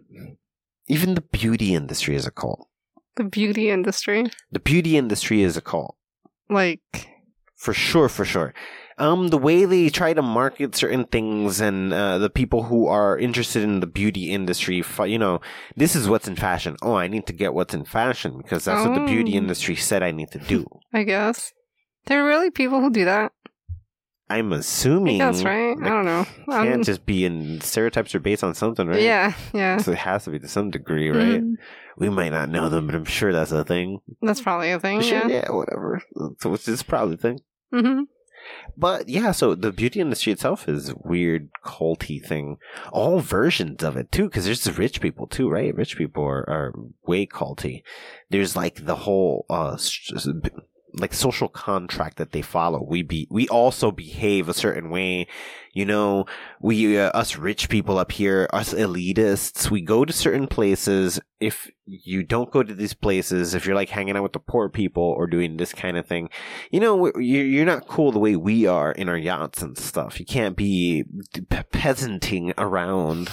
[0.88, 2.68] Even the beauty industry is a cult.
[3.16, 5.96] The beauty industry, The beauty industry is a cult.
[6.50, 6.82] like,
[7.56, 8.52] For sure, for sure.
[8.98, 13.18] Um, the way they try to market certain things and uh, the people who are
[13.18, 15.42] interested in the beauty industry, you know,
[15.76, 16.76] this is what's in fashion.
[16.82, 19.38] Oh, I need to get what's in fashion because that's what the beauty Oh.
[19.38, 20.68] industry said I need to do.
[20.94, 21.54] I guess
[22.06, 23.32] there are really people who do that.
[24.30, 25.76] I'm assuming that's right?
[25.80, 26.26] I don't know.
[26.48, 29.02] Um, can't just be in stereotypes are based on something, right?
[29.02, 29.78] Yeah, yeah.
[29.78, 31.42] So it has to be to some degree, right?
[31.44, 31.56] Mhm.
[31.98, 34.00] We might not know them, but I'm sure that's a thing.
[34.22, 35.02] That's probably a thing.
[35.02, 35.44] Sure, yeah.
[35.46, 36.02] yeah, whatever.
[36.40, 37.40] So it's, it's probably a thing.
[37.72, 38.02] hmm
[38.78, 42.58] But yeah, so the beauty industry itself is weird culty thing.
[42.92, 45.76] All versions of it too, because there's rich people too, right?
[45.76, 46.74] Rich people are, are
[47.06, 47.84] way culty.
[48.30, 49.78] There's like the whole uh
[50.96, 52.84] like social contract that they follow.
[52.88, 55.28] We be we also behave a certain way.
[55.74, 56.26] You know,
[56.64, 61.20] we uh, us rich people up here, us elitists, we go to certain places.
[61.42, 64.70] If you don't go to these places, if you're like hanging out with the poor
[64.70, 66.30] people or doing this kind of thing,
[66.72, 70.22] you know, you're you're not cool the way we are in our yachts and stuff.
[70.22, 71.04] You can't be
[71.50, 73.30] pe- peasanting around.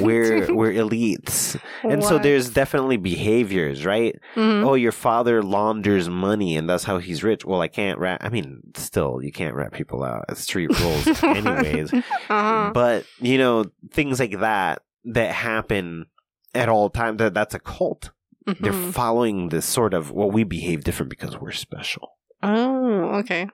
[0.00, 4.16] We're we're elites, and so there's definitely behaviors, right?
[4.36, 4.64] Mhm.
[4.64, 7.44] oh, your father launders money and that's how he's rich.
[7.44, 8.18] Well, I can't rat.
[8.22, 11.92] I mean, still, you can't rat people out It's street rules, anyways.
[11.92, 12.67] uh-huh.
[12.72, 16.06] But you know, things like that that happen
[16.54, 17.18] at all times.
[17.18, 18.10] That that's a cult.
[18.46, 18.92] They're Mhm.
[18.92, 22.12] following this sort of well, we behave different because we're special.
[22.42, 23.48] Oh, okay.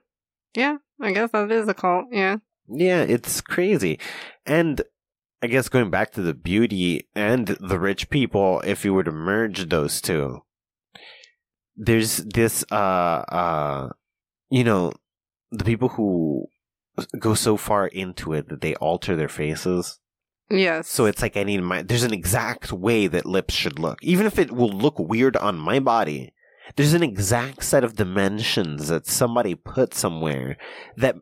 [0.54, 2.06] Yeah, I guess that is a cult.
[2.12, 2.36] Yeah.
[2.68, 3.98] Yeah, it's crazy,
[4.46, 4.80] and.
[5.42, 9.12] I guess going back to the beauty and the rich people, if you were to
[9.12, 10.40] merge those two,
[11.76, 12.74] there's this uh
[13.28, 13.88] uh
[14.48, 14.92] you know
[15.50, 16.46] the people who
[17.18, 19.98] go so far into it that they alter their faces
[20.50, 20.88] Yes.
[20.88, 24.26] so it's like i need my there's an exact way that lips should look even
[24.26, 26.32] if it will look weird on my body
[26.76, 30.56] there's an exact set of dimensions that somebody put somewhere
[30.96, 31.16] that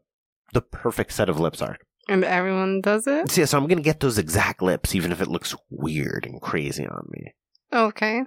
[0.53, 3.31] the perfect set of lips are and everyone does it.
[3.31, 6.41] so, yeah, so i'm gonna get those exact lips even if it looks weird and
[6.41, 7.33] crazy on me
[7.75, 8.25] Okay.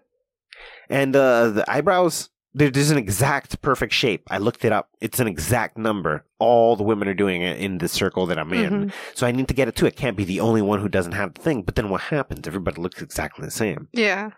[0.90, 4.24] And uh, the eyebrows, there's an exact perfect shape.
[4.30, 4.90] I looked it up.
[5.02, 6.26] It's an exact number.
[6.40, 8.88] All the women are doing it in the circle that I'm in.
[8.88, 8.94] Mhm.
[9.14, 9.86] So I need to get it too.
[9.88, 11.64] I can't be the only one who doesn't have the thing.
[11.64, 12.48] But then what happens?
[12.48, 14.30] Everybody looks exactly the same Yeah.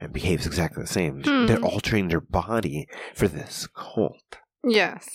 [0.00, 1.22] and behaves exactly the same.
[1.22, 1.46] Hmm.
[1.46, 4.38] They're altering their body for this cult.
[4.64, 5.08] Yes.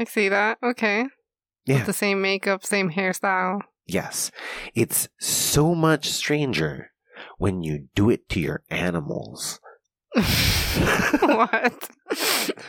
[0.00, 0.58] I see that.
[0.62, 1.06] Okay.
[1.66, 1.76] Yeah.
[1.76, 3.60] With the same makeup, same hairstyle.
[3.86, 4.30] Yes.
[4.74, 6.90] It's so much stranger
[7.38, 9.60] when you do it to your animals.
[11.20, 11.88] what?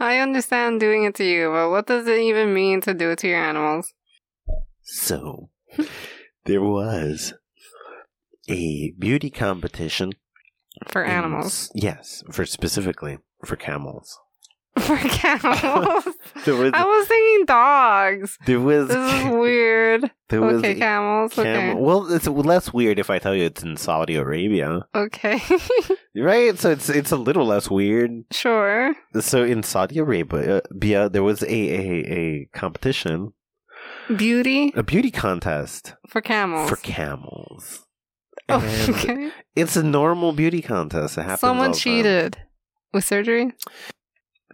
[0.00, 3.18] I understand doing it to you, but what does it even mean to do it
[3.20, 3.92] to your animals?
[4.82, 5.50] So,
[6.44, 7.34] there was
[8.48, 10.12] a beauty competition
[10.88, 11.70] For in- animals.
[11.74, 14.18] Yes, for specifically for camels.
[14.78, 16.04] For camels.
[16.46, 18.38] Was I was thinking dogs.
[18.46, 20.10] there was This is weird.
[20.30, 21.38] there was Okay, camels.
[21.38, 21.74] okay.
[21.74, 25.40] Well, it's less weird if I tell you it's in Saudi Arabia, Okay.
[26.16, 26.58] Right?
[26.58, 28.24] So it's it's a little less weird.
[28.32, 28.94] sure.
[29.20, 30.62] So in Saudi Arabia,
[31.10, 33.32] there was a, a a competition,
[34.16, 36.68] Beauty a beauty contest for camels.
[36.70, 37.86] for camels.
[38.48, 39.30] Oh, okay.
[39.54, 41.16] it's a normal beauty contest.
[41.18, 41.40] It happens.
[41.40, 41.80] Someone the time.
[41.80, 42.38] cheated
[42.92, 43.52] with surgery.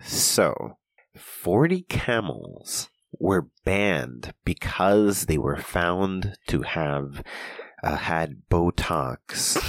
[0.03, 0.79] So,
[1.17, 7.23] 40 camels were banned because they were found to have
[7.83, 9.61] uh, had Botox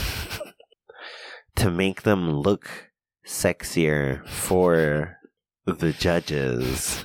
[1.56, 2.92] to make them look
[3.26, 5.18] sexier for
[5.66, 7.04] the judges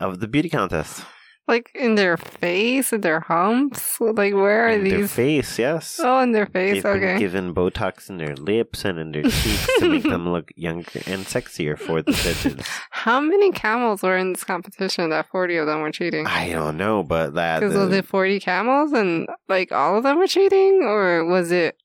[0.00, 1.04] of the beauty contest.
[1.48, 4.00] Like in their face, in their humps.
[4.00, 5.12] Like where are In their these?
[5.12, 6.00] face, yes.
[6.02, 6.82] Oh, in their face.
[6.82, 7.18] They've been Okay.
[7.20, 11.24] given Botox in their lips and in their cheeks to make them look younger and
[11.24, 12.66] sexier for the judges.
[12.90, 16.26] How many camels were in this competition that 40 of them were cheating?
[16.26, 20.18] I don't know, but that Because was it 40 camels and like all of them
[20.18, 20.82] were cheating?
[20.82, 21.80] Or was it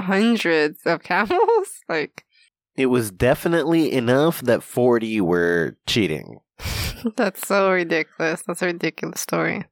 [0.00, 1.38] hundreds of camels?
[1.88, 2.24] Like,
[2.76, 6.40] It was definitely enough that 40 were cheating.
[7.16, 8.42] that's so ridiculous.
[8.46, 9.64] That's a ridiculous story.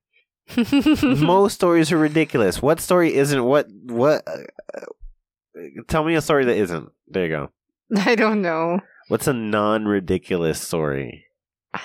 [1.03, 2.61] Most stories are ridiculous.
[2.61, 3.45] What story isn't?
[3.45, 3.68] What?
[3.85, 4.27] What?
[4.27, 4.83] Uh,
[5.88, 6.90] tell me a story that isn't.
[7.09, 7.51] There you go.
[7.97, 8.81] I don't know.
[9.09, 11.27] What's a non ridiculous story?
[11.75, 11.81] I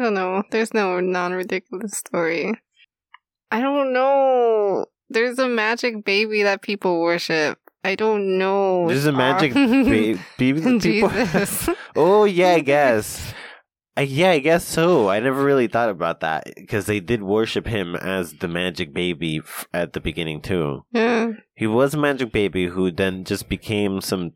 [0.00, 0.42] don't know.
[0.50, 2.54] There's no non ridiculous story.
[3.50, 4.86] I don't know.
[5.10, 7.58] There's a magic baby that people worship.
[7.84, 8.88] I don't know.
[8.88, 11.12] There's a magic ba- baby that people.
[11.94, 13.32] Oh, yeah, I guess.
[13.96, 15.08] Uh, yeah, I guess so.
[15.08, 19.38] I never really thought about that because they did worship him as the magic baby
[19.38, 20.84] f- at the beginning, too.
[20.92, 21.30] yeah.
[21.54, 24.32] He was a magic baby who then just became some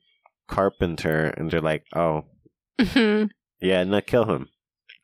[0.49, 2.25] carpenter, and they're like, oh,
[3.61, 4.49] yeah, no, kill him.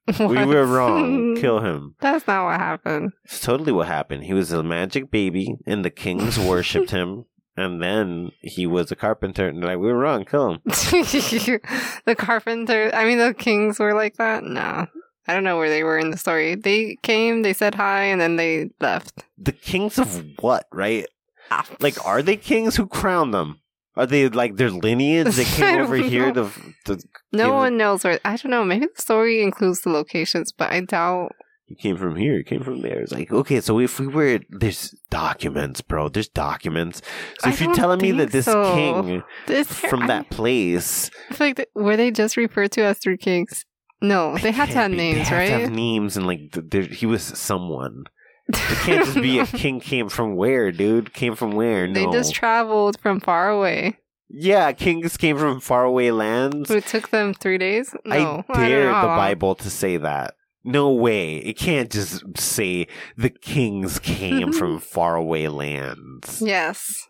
[0.18, 1.34] We were wrong.
[1.36, 1.94] Kill him.
[2.00, 3.12] That's not what happened.
[3.24, 4.24] It's totally what happened.
[4.24, 7.24] He was a magic baby, and the kings worshipped him.
[7.56, 10.24] And then he was a carpenter, and they're like, we were wrong.
[10.24, 10.60] Kill him.
[10.64, 14.42] the carpenter, I mean, the kings were like that?
[14.42, 14.86] No.
[15.26, 16.54] I don't know where they were in the story.
[16.54, 19.24] They came, they said hi, and then they left.
[19.38, 21.06] The kings of what, right?
[21.50, 21.66] Ah.
[21.80, 23.60] Like, are they kings who crown them?
[23.96, 25.36] Are they like their lineage?
[25.36, 26.50] They came over here know.
[26.84, 27.08] to, to.
[27.32, 28.18] No one knows where.
[28.24, 28.64] I don't know.
[28.64, 31.32] Maybe the story includes the locations, but I doubt.
[31.78, 32.42] Came from here.
[32.42, 33.00] Came from there.
[33.00, 36.08] It's like okay, so if we were there's documents, bro.
[36.08, 37.02] There's documents.
[37.40, 38.74] So I if you're telling me that this so.
[38.74, 42.82] king This from I- that place, I feel like they, were they just referred to
[42.82, 43.64] as three kings?
[44.02, 45.48] No, they had to have be- names, they right?
[45.50, 48.04] Have names and like there, he was someone.
[48.48, 51.14] It can't just be a king came from where, dude?
[51.14, 51.86] Came from where?
[51.86, 51.94] No.
[51.94, 53.96] They just traveled from far away.
[54.28, 56.70] yeah, kings came from faraway lands.
[56.70, 57.94] It took them three days.
[58.04, 59.06] No, I dare how the.
[59.16, 60.34] Bible to say that.
[60.64, 61.36] No way.
[61.36, 66.40] It can't just say the kings came from faraway lands.
[66.40, 67.06] Yes,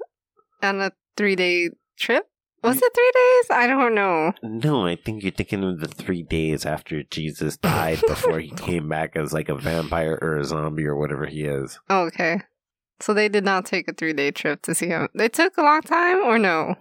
[0.63, 2.27] on a three-day trip.
[2.65, 2.83] Was mm.
[2.83, 3.59] it three days?
[3.59, 4.33] I don't know.
[4.43, 8.89] No, I think you're thinking of the three days after Jesus died before he came
[8.89, 11.79] back as like a vampire or a zombie or whatever he is.
[11.91, 12.41] Okay,
[13.01, 15.09] so they did not take a three-day trip to see him.
[15.15, 16.75] They took a long time, or no?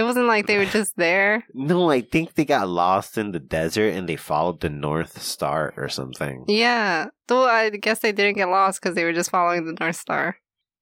[0.00, 1.44] It wasn't like they were just there.
[1.52, 5.74] No, I think they got lost in the desert and they followed the North Star
[5.76, 6.46] or something.
[6.48, 9.96] Yeah, though I guess they didn't get lost because they were just following the North
[9.96, 10.38] Star.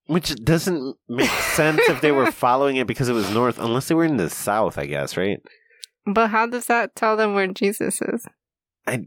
[0.07, 3.96] Which doesn't make sense if they were following it because it was north, unless they
[3.96, 5.40] were in the south, I guess, right?
[6.07, 8.24] But how does that tell them where Jesus is?
[8.87, 9.07] I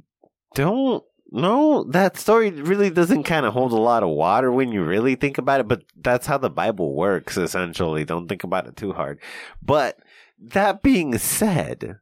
[0.56, 1.84] don't know.
[1.84, 5.38] That story really doesn't kind of hold a lot of water when you really think
[5.38, 8.06] about it, but that's how the Bible works, essentially.
[8.06, 9.20] Don't think about it too hard.
[9.62, 10.00] But
[10.40, 12.00] that being said,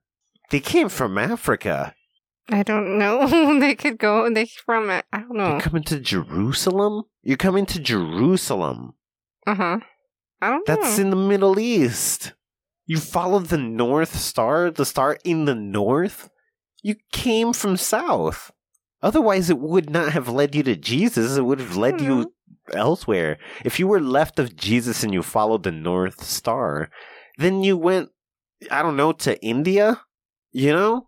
[0.50, 1.94] they came from Africa.
[2.50, 3.60] I don't know.
[3.60, 4.32] they could go.
[4.34, 5.06] They from it.
[5.13, 5.52] I don't know.
[5.52, 7.04] You're coming to Jerusalem?
[7.22, 8.94] You're coming to Jerusalem.
[9.46, 9.80] Uh huh.
[10.42, 10.76] I don't know.
[10.76, 11.04] That's know.
[11.04, 12.34] in the Middle East.
[12.86, 16.30] You followed the North Star, the star in the north.
[16.82, 18.52] You came from south.
[19.01, 21.38] Otherwise, it would not have led you to Jesus.
[21.38, 22.77] It would have led you hmm.
[22.77, 23.38] elsewhere.
[23.63, 26.89] If you were left of Jesus and you followed the North Star,
[27.38, 28.09] then you went,
[28.69, 30.01] I don't know, to India?
[30.51, 31.07] You know?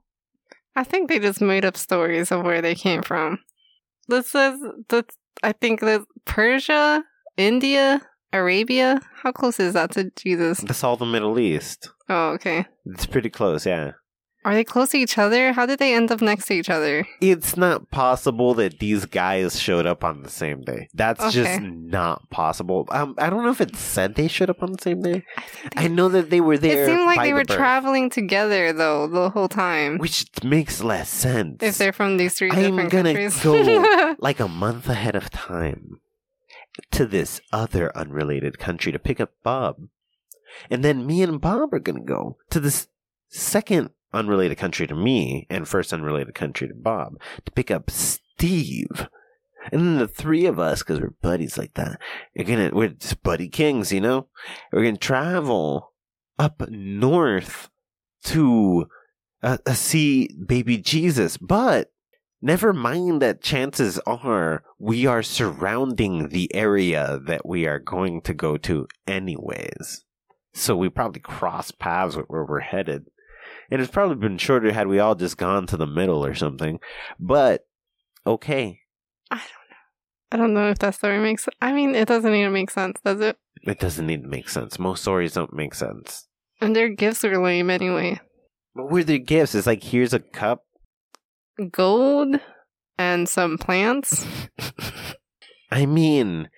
[0.76, 3.40] I think they just made up stories of where they came from.
[4.08, 5.12] This is, that
[5.44, 7.04] I think that Persia,
[7.36, 8.02] India,
[8.34, 9.02] Arabia.
[9.22, 10.60] How close is that to Jesus?
[10.60, 11.90] That's all the Middle East.
[12.10, 12.66] Oh, okay.
[12.86, 13.92] It's pretty close, yeah.
[14.44, 15.54] Are they close to each other?
[15.54, 17.06] How did they end up next to each other?
[17.22, 20.88] It's not possible that these guys showed up on the same day.
[20.96, 21.32] That's Okay.
[21.32, 22.88] just not possible.
[22.90, 25.24] Um, I don't know if it said they showed up on the same day.
[25.78, 26.84] I I know that they were there.
[26.84, 30.00] it seemed like they the were birth, traveling together though the whole time.
[30.00, 31.62] which makes less sense.
[31.62, 33.44] if they're from these 3 I'm different gonna countries.
[33.44, 36.00] go- like a month ahead of time
[36.90, 39.88] to this other unrelated country to pick up Bob.
[40.72, 42.88] And then me and Bob are going to go to this
[43.30, 49.08] second unrelated country to me and first unrelated country to Bob to pick up Steve.
[49.72, 52.00] And then the three of us, because we're buddies like that,
[52.38, 54.28] are gonna, we're just buddy kings, you know?
[54.72, 55.94] We're gonna travel
[56.40, 57.70] up north
[58.24, 58.88] to
[59.44, 61.38] uh, see baby Jesus.
[61.38, 61.92] But
[62.42, 68.34] never mind that chances are we are surrounding the area that we are going to
[68.34, 70.06] go to anyways.
[70.54, 73.06] So we probably cross paths with where we're headed.
[73.72, 76.80] And it's probably been shorter had we all just gone to the middle or something.
[77.20, 77.66] But
[78.28, 78.82] okay.
[79.32, 80.34] I don't know.
[80.34, 81.48] I don't know if that story makes.
[81.62, 83.38] I mean, it doesn't even make sense, does it?
[83.64, 84.78] It doesn't need to make sense.
[84.78, 86.28] Most stories don't make sense.
[86.60, 88.20] And their gifts are lame anyway.
[88.76, 89.56] But were their gifts?
[89.56, 90.66] It's like here's a cup.
[91.72, 92.40] Gold
[92.98, 94.26] and some plants.
[95.72, 96.50] I mean,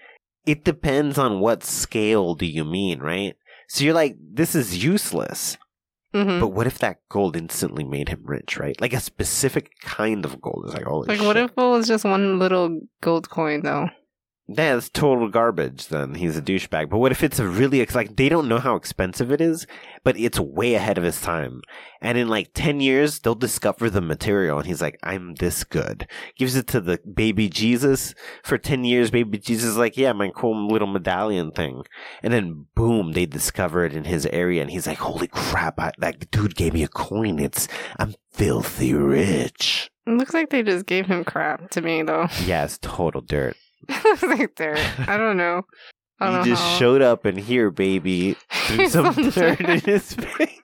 [0.46, 3.36] it depends on what scale do you mean, right?
[3.70, 5.58] So you're like, this is useless.
[6.14, 8.80] Hmm But what if that gold instantly made him rich, right?
[8.80, 11.26] Like a specific kind of gold is like, holy Like, shit.
[11.28, 13.90] what if it was just one little gold coin though?
[14.48, 15.88] That's total garbage.
[15.88, 16.90] Then he's a douchebag.
[16.90, 19.66] But what if it's a really ex- like they don't know how expensive it is,
[20.04, 21.62] but it's way ahead of his time.
[22.02, 26.10] And in like ten years, they'll discover the material, and he's like, "I'm this good."
[26.38, 29.12] Gives it to the baby Jesus for ten years.
[29.12, 31.84] Baby Jesus is like, "Yeah, my cool little medallion thing."
[32.22, 35.80] And then boom, they discover it in his area, and he's like, "Holy crap!
[35.80, 37.40] I, that dude gave me a coin.
[37.40, 42.28] It's I'm filthy rich." It looks like they just gave him crap to me though.
[42.44, 43.56] Yeah, it's total dirt.
[44.24, 44.80] like dirt.
[45.10, 45.64] I don't know.
[46.20, 46.78] I don't he know just how.
[46.80, 50.62] showed up and here, baby, threw some Some dirt in his face.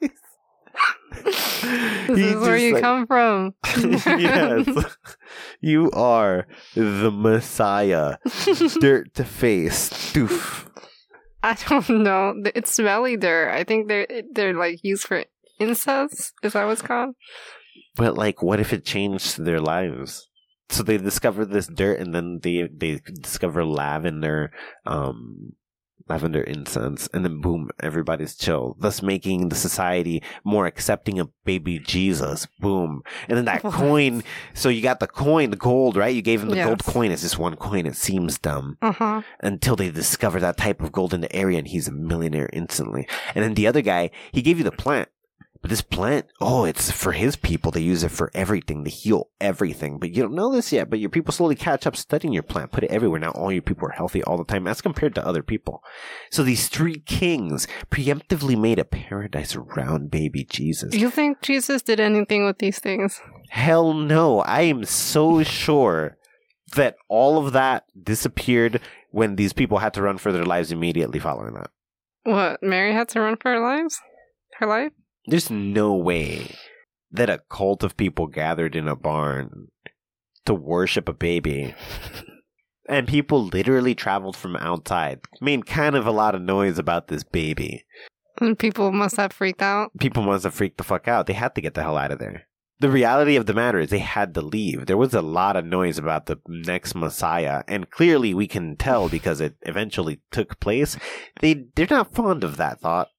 [1.23, 3.53] this He is where you like- come from.
[3.75, 4.95] yes,
[5.59, 8.17] you are the Messiah.
[8.79, 9.89] dirt to face.
[10.13, 10.67] Doof.
[11.43, 12.35] I don't know.
[12.55, 13.49] It's smelly dirt.
[13.51, 15.23] I think they're they're like used for
[15.59, 16.31] incense.
[16.43, 17.15] Is that what's called?
[17.95, 20.28] But like, what if it changed their lives?
[20.69, 24.51] So they discover this dirt, and then they they discover lavender,
[24.85, 25.53] um,
[26.07, 31.79] lavender incense, and then boom, everybody's chill, thus making the society more accepting of baby
[31.79, 32.47] Jesus.
[32.59, 33.01] Boom.
[33.27, 36.15] And then that coin, so you got the coin, the gold, right?
[36.15, 37.11] You gave him the gold coin.
[37.11, 37.85] It's just one coin.
[37.85, 39.21] It seems dumb Uh huh.
[39.41, 43.07] until they discover that type of gold in the area and he's a millionaire instantly.
[43.35, 45.09] And then the other guy, he gave you the plant.
[45.69, 47.69] But this plant, oh, it's for his people.
[47.69, 48.83] They use it for everything.
[48.83, 49.99] They heal everything.
[49.99, 50.89] But you don't know this yet.
[50.89, 52.71] But your people slowly catch up studying your plant.
[52.71, 53.19] Put it everywhere.
[53.19, 55.83] Now all your people are healthy all the time as compared to other people.
[56.31, 60.95] So these three kings preemptively made a paradise around baby Jesus.
[60.95, 63.21] You think Jesus did anything with these things?
[63.49, 64.39] Hell no.
[64.39, 66.17] I am so sure
[66.75, 71.19] that all of that disappeared when these people had to run for their lives immediately
[71.19, 71.69] following that.
[72.23, 72.63] What?
[72.63, 73.99] Mary had to run for her lives?
[74.57, 74.93] Her life?
[75.29, 76.55] There's no way
[77.11, 79.67] that a cult of people gathered in a barn
[80.45, 81.75] to worship a baby.
[82.89, 87.23] And people literally traveled from outside, made kind of a lot of noise about this
[87.23, 87.85] baby.
[88.41, 89.91] And people must have freaked out.
[89.99, 91.27] People must have freaked the fuck out.
[91.27, 92.47] They had to get the hell out of there.
[92.79, 94.87] The reality of the matter is they had to leave.
[94.87, 99.07] There was a lot of noise about the next Messiah, and clearly we can tell
[99.07, 100.97] because it eventually took place.
[101.41, 103.09] They they're not fond of that thought.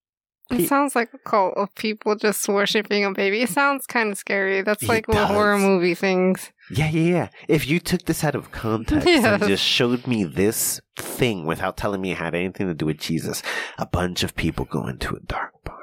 [0.50, 3.42] It sounds like a cult of people just worshiping a baby.
[3.42, 4.62] It sounds kind of scary.
[4.62, 6.50] That's It like what horror movie things.
[6.70, 7.28] Yeah, yeah, yeah.
[7.48, 9.24] If you took this out of context Yes.
[9.24, 12.98] and just showed me this thing without telling me it had anything to do with
[12.98, 13.42] Jesus,
[13.78, 15.78] a bunch of people go into a dark barn,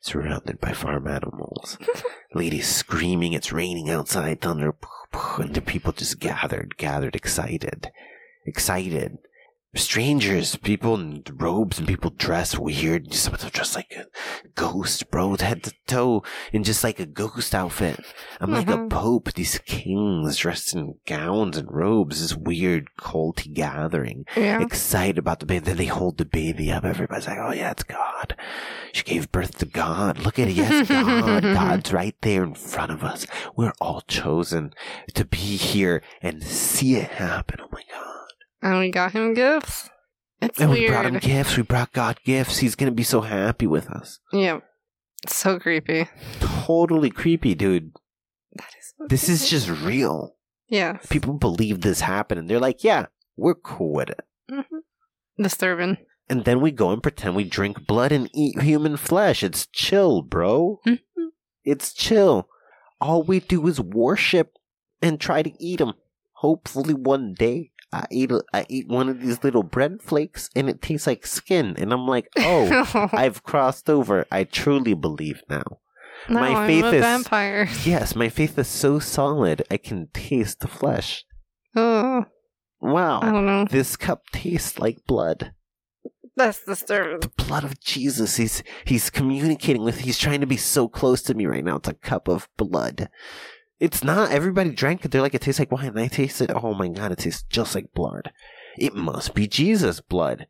[0.00, 1.78] surrounded by farm animals,
[2.34, 4.74] ladies screaming, "It's raining outside!" Thunder,
[5.38, 7.90] and the people just gathered, gathered, excited,
[8.46, 9.18] excited.
[9.76, 13.12] Strangers, people in robes and people dressed weird.
[13.12, 14.06] Some of them dressed like a
[14.54, 16.22] ghost, bro, head to toe,
[16.52, 17.98] in just like a ghost outfit.
[18.40, 18.90] I'm like a Mhm.
[18.90, 19.32] pope.
[19.32, 22.20] These kings dressed in gowns and robes.
[22.20, 24.24] This weird culty gathering.
[24.36, 24.60] Yeah.
[24.62, 25.64] Excited about the baby.
[25.64, 26.84] Then they hold the baby up.
[26.84, 28.36] Everybody's like, "Oh yeah, it's God.
[28.92, 30.18] She gave birth to God.
[30.20, 30.52] Look at it.
[30.54, 31.42] Yes, God.
[31.42, 33.26] God's right there in front of us.
[33.56, 34.72] We're all chosen
[35.14, 37.58] to be here and see it happen.
[37.60, 38.13] Oh my God."
[38.64, 39.90] And we got him gifts.
[40.40, 41.56] It's And we brought him gifts.
[41.56, 42.58] We brought God gifts.
[42.58, 44.18] He's gonna be so happy with us.
[44.32, 44.60] Yeah.
[45.28, 46.08] So creepy.
[46.40, 47.92] Totally creepy, dude.
[48.54, 50.36] That is so This is just real.
[50.68, 50.94] Yeah.
[51.10, 53.06] People believe this happened, and they're like, "Yeah,
[53.36, 54.24] we're cool with it."
[55.38, 55.98] Disturbing.
[56.28, 59.42] And then we go and pretend we drink blood and eat human flesh.
[59.42, 60.80] It's chill, bro.
[60.86, 61.00] Mhm.
[61.64, 62.48] It's chill.
[63.00, 64.54] All we do is worship
[65.02, 65.92] and try to eat them.
[66.38, 70.68] Hopefully, one day I eat a, I eat one of these little bread flakes and
[70.68, 74.26] it tastes like skin, and I'm like, oh, I've crossed over.
[74.32, 75.64] I truly believe now.
[76.28, 77.68] no, my I'm faith is- vampire.
[77.84, 79.64] Yes, my faith is so solid.
[79.70, 81.24] I can taste the flesh.
[81.76, 82.24] Oh,
[82.80, 83.64] Wow, I don't know.
[83.70, 85.52] this cup tastes like blood.
[86.36, 87.20] That's disturbing.
[87.20, 88.36] the blood of Jesus.
[88.36, 90.00] He's he's communicating with.
[90.00, 91.76] He's trying to be so close to me right now.
[91.76, 93.08] It's a cup of blood.
[93.84, 94.30] It's not.
[94.30, 95.10] Everybody drank it.
[95.10, 95.88] They're like, it tastes like wine.
[95.88, 96.50] And I taste it.
[96.54, 98.32] Oh my god, it tastes just like blood.
[98.78, 100.46] It must be Jesus' blood.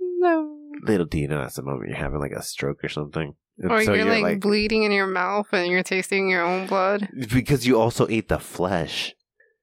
[0.00, 0.58] No.
[0.82, 3.36] Little do you know that's the moment you're having like a stroke or something.
[3.62, 7.08] Or so you're, like, bleeding in your mouth and you're tasting your own blood.
[7.32, 9.14] because you also ate the flesh.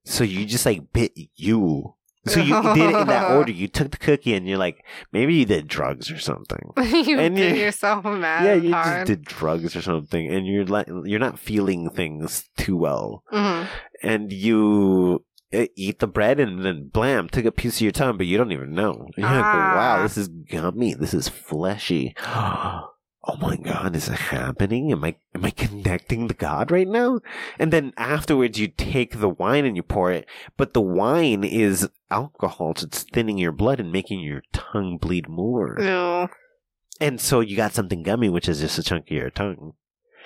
[0.06, 1.96] So you just like bit you.
[2.26, 3.52] So you did it in that order.
[3.52, 6.72] You took the cookie and you're like, maybe you did drugs or something.
[6.78, 9.08] you And did you- yourself mad yeah, you hard.
[9.08, 13.68] just did drugs or something, and you're like you're not feeling things too well, Mhm.
[14.04, 18.18] and you uh, eat the bread, and then blam, took a piece of your tongue,
[18.18, 19.08] but you don't even know.
[19.18, 19.74] You're like, Ah.
[19.76, 22.14] wow, this is gummy, this is fleshy.
[23.26, 24.92] Oh my god, is it happening?
[24.92, 27.20] Am I am I connecting to God right now?
[27.58, 31.90] And then afterwards you take the wine and you pour it, but the wine is
[32.10, 35.78] alcohol, so it's thinning your blood and making your tongue bleed more.
[37.02, 39.74] And so you got something gummy, which is just a chunk of your tongue.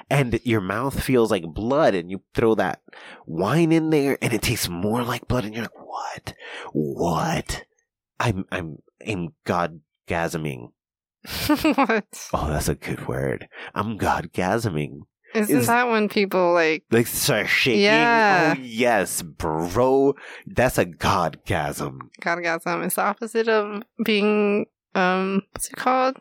[0.09, 2.81] And your mouth feels like blood, and you throw that
[3.25, 6.33] wine in there, and it tastes more like blood, and you're like, what?
[6.73, 7.63] What?
[8.19, 10.71] I'm, I'm, I'm godgasming.
[11.75, 12.05] what?
[12.33, 13.47] Oh, that's a good word.
[13.75, 15.01] I'm godgasming.
[15.33, 17.81] Isn't Is- that when people like Like, start shaking.
[17.81, 18.53] Yeah.
[18.57, 20.13] Oh, yes, bro.
[20.45, 21.97] That's a godgasm.
[22.21, 22.85] godgasm?
[22.85, 24.65] It's the opposite of being
[24.95, 26.17] um what's it called?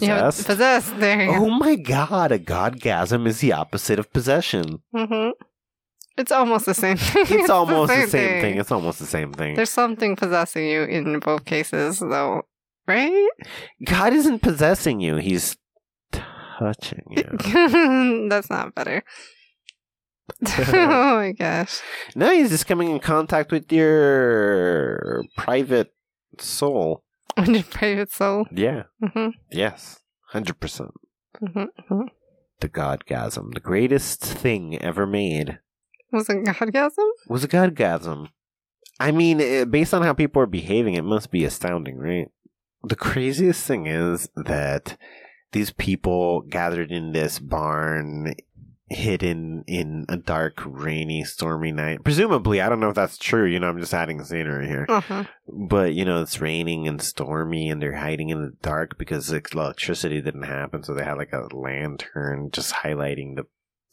[0.00, 0.46] Yeah, Possessed?
[0.46, 0.98] possessed.
[0.98, 4.80] There Oh my god, a godgasm is the opposite of possession.
[4.92, 5.06] go.
[5.06, 5.28] hmm
[6.18, 7.24] It's almost the same thing.
[7.40, 8.58] It's almost the same thing.
[8.58, 9.54] It's almost the same thing.
[9.54, 12.42] There's something possessing you in both cases, though,
[12.86, 13.28] right?
[13.84, 15.16] God isn't possessing you.
[15.16, 15.56] He's
[16.12, 18.28] touching you.
[18.28, 19.02] That's not better.
[20.72, 21.80] oh my gosh.
[22.16, 25.94] no, he's just coming in contact with your private
[26.38, 27.02] soul.
[27.46, 28.46] Your private soul.
[28.50, 28.84] Yeah.
[29.12, 30.00] hmm Yes.
[30.32, 30.90] 100%.
[31.38, 32.00] hmm hmm
[32.60, 33.52] The Godgasm.
[33.54, 35.58] The greatest thing ever made
[36.12, 37.08] Was it Godgasm?
[37.28, 38.28] was a Godgasm.
[38.98, 42.28] I mean, eh, based on how people are behaving, it must be astounding, right?
[42.86, 44.96] The craziest thing is that
[45.50, 48.36] these people gathered in this barn,
[48.88, 52.04] hidden in a dark, rainy, stormy night.
[52.04, 53.44] Presumably, I don't know if that's true.
[53.44, 54.86] You know, I'm just adding scenery here.
[54.88, 55.24] Uh huh.
[55.48, 59.42] But you know, it's raining and stormy, and they're hiding in the dark because the
[59.52, 60.84] electricity didn't happen.
[60.84, 63.46] So they had like a lantern just highlighting the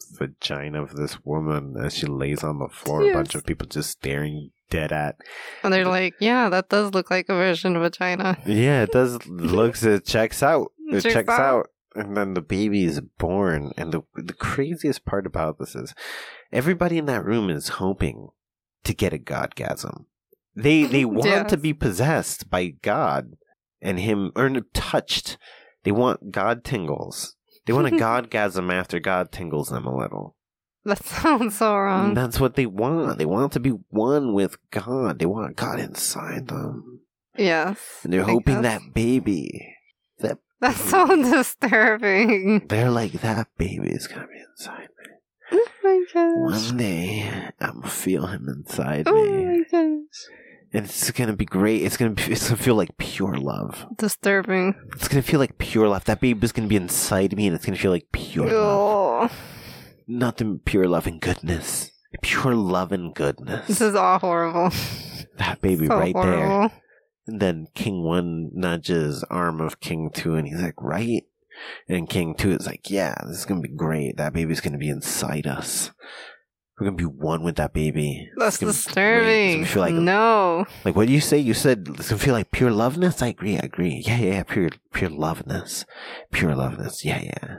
[0.04, 3.02] vagina of this woman as she lays on the floor.
[3.08, 5.16] A bunch of people just staring dead at.
[5.62, 8.38] And they're like, yeah, that does look like a version of vagina.
[8.46, 9.24] Yeah, it does.
[9.26, 10.72] looks it checks out.
[10.88, 11.40] It Checks checks out.
[11.40, 11.66] out.
[11.96, 13.72] And then the baby is born.
[13.76, 15.94] And the the craziest part about this is
[16.52, 18.28] everybody in that room is hoping
[18.84, 20.06] to get a godgasm.
[20.56, 21.50] They they want Yes.
[21.50, 23.36] to be possessed by God
[23.80, 25.38] and him or touched.
[25.84, 27.33] They want God tingles.
[27.66, 30.36] They want a godgasm after God tingles them a little.
[30.84, 32.14] That sounds so And wrong.
[32.14, 33.16] that's what they want.
[33.18, 35.18] They want to be one with God.
[35.18, 37.00] They want God inside them.
[37.38, 37.78] Yes.
[38.04, 38.80] And they're I hoping guess.
[38.82, 39.74] that baby
[40.18, 42.66] that That's so disturbing.
[42.68, 45.14] They're like, that baby is gonna be inside me.
[45.52, 46.68] Oh my gosh.
[46.68, 49.44] One day, I'm gonna feel him inside Oh me.
[49.44, 50.26] my gosh.
[50.74, 51.82] And it's gonna be great.
[51.82, 53.86] It's gonna be, it's gonna feel like pure love.
[53.96, 54.74] Disturbing.
[54.96, 56.04] It's gonna feel like pure love.
[56.04, 59.30] That baby's gonna be inside me and it's gonna feel like pure love.
[59.32, 59.36] Oh,
[60.06, 61.90] Nothing pure love and goodness.
[62.22, 63.66] Pure love and goodness.
[63.68, 64.70] this is all horrible.
[65.38, 66.46] that baby so right there.
[66.46, 66.74] horrible.
[67.26, 71.22] And then King 1 nudges arm of King 2 and he's like, right?
[71.88, 74.16] And King 2 is like, yeah, this is gonna be great.
[74.16, 75.92] That baby's gonna be inside us.
[76.78, 78.28] We're gonna be one with that baby.
[78.36, 79.64] That's It's gonna be disturbing.
[79.66, 80.66] feel like no.
[80.84, 81.38] Like what did you say?
[81.38, 83.22] You said it's gonna feel like pure loveness.
[83.22, 83.56] I agree.
[83.56, 84.02] I agree.
[84.04, 84.42] Yeah, yeah, yeah.
[84.42, 85.84] Pure, pure loveness.
[86.32, 87.04] Pure loveness.
[87.04, 87.56] Yeah, yeah.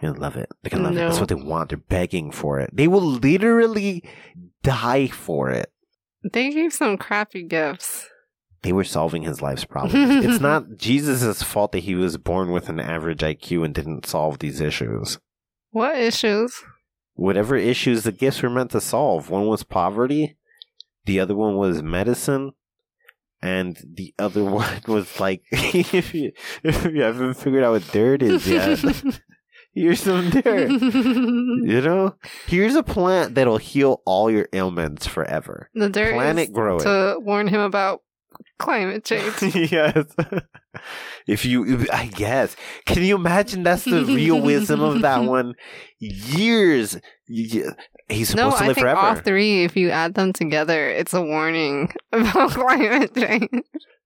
[0.00, 0.48] They love it.
[0.62, 0.96] They can love it.
[0.96, 1.70] That's what they want.
[1.70, 2.70] They're begging for it.
[2.72, 4.02] They will literally
[4.62, 5.70] die for it.
[6.32, 8.08] They gave some crappy gifts.
[8.62, 10.24] They were solving his life's problems.
[10.24, 14.38] it's not Jesus' fault that he was born with an average IQ and didn't solve
[14.38, 15.18] these issues.
[15.70, 16.52] What issues?
[17.16, 19.28] Whatever issues the gifts were meant to solve.
[19.30, 20.36] One was poverty.
[21.06, 22.52] The other one was medicine.
[23.42, 28.22] And the other one was like, if you, if you haven't figured out what dirt
[28.22, 28.78] is yet,
[29.74, 30.70] here's some dirt.
[30.70, 32.14] You know,
[32.46, 35.70] here's a plant that'll heal all your ailments forever.
[35.74, 36.82] the dirt Plant is it, grow it.
[36.84, 38.02] to warn him about
[38.58, 39.42] climate change.
[39.70, 40.06] yes.
[41.26, 42.54] If you, I guess,
[42.86, 45.54] can you imagine that's the real wisdom of that one?
[45.98, 47.54] Years, he's
[48.34, 48.98] no, supposed to I live think forever.
[49.00, 53.50] all three, if you add them together, it's a warning about climate change.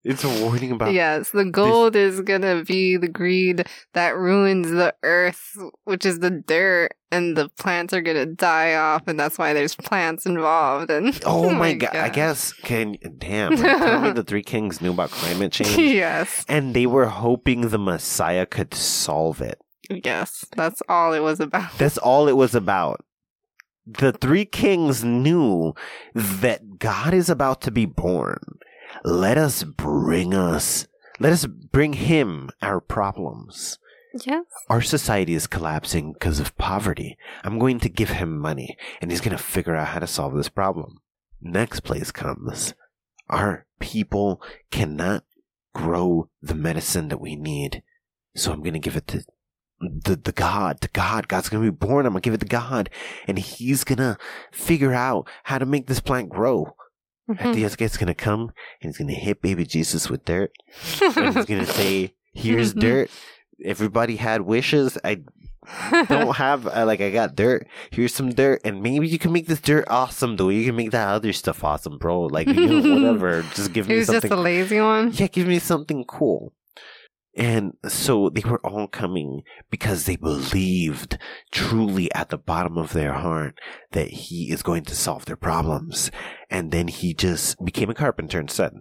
[0.05, 0.93] it's a warning about.
[0.93, 5.51] yes, the gold is gonna be the greed that ruins the earth,
[5.85, 9.75] which is the dirt, and the plants are gonna die off, and that's why there's
[9.75, 10.91] plants involved.
[10.91, 11.97] And Oh, my god!
[11.97, 13.55] I guess can damn.
[13.57, 17.63] Like, tell me the three kings knew about climate change, yes, and they were hoping
[17.69, 19.59] the Messiah could solve it.
[19.89, 21.77] yes, that's all it was about.
[21.79, 23.05] That's all it was about.
[23.87, 25.75] The three kings knew
[26.15, 28.59] that God is about to be born.
[29.05, 30.87] Let us bring us,
[31.19, 33.79] let us bring him our problems.
[34.27, 37.17] Yes, Our society is collapsing because of poverty.
[37.45, 40.35] I'm going to give him money, and he's going to figure out how to solve
[40.35, 40.99] this problem.
[41.41, 42.75] Next place comes.
[43.29, 44.43] Our people
[44.73, 45.23] cannot
[45.75, 47.83] grow the medicine that we need,
[48.35, 49.25] so I'm going to give it to
[49.81, 51.29] the the God, to God.
[51.29, 52.07] God's gonna be born.
[52.07, 52.91] I'm gonna give it to God,
[53.27, 54.18] and He's gonna
[54.53, 56.75] figure out how to make this plant grow.
[57.29, 57.53] Mm-hmm.
[57.53, 58.53] The guy's gonna come
[58.83, 60.53] and he's gonna hit baby Jesus with dirt,
[61.03, 63.11] and he's gonna say, "Here's dirt.
[63.64, 64.99] Everybody had wishes.
[65.05, 65.23] I
[66.09, 67.66] don't have uh, like I got dirt.
[67.91, 70.37] Here's some dirt, and maybe you can make this dirt awesome.
[70.37, 72.23] Though you can make that other stuff awesome, bro.
[72.23, 73.43] Like you know, whatever.
[73.55, 74.33] Just give me was just something.
[74.33, 75.12] a lazy one.
[75.12, 76.53] Yeah, give me something cool.
[77.37, 81.16] And so they were all coming because they believed
[81.53, 83.59] truly at the bottom of their heart
[83.93, 86.11] that he is going to solve their problems.
[86.51, 88.72] And then he just became a carpenter instead.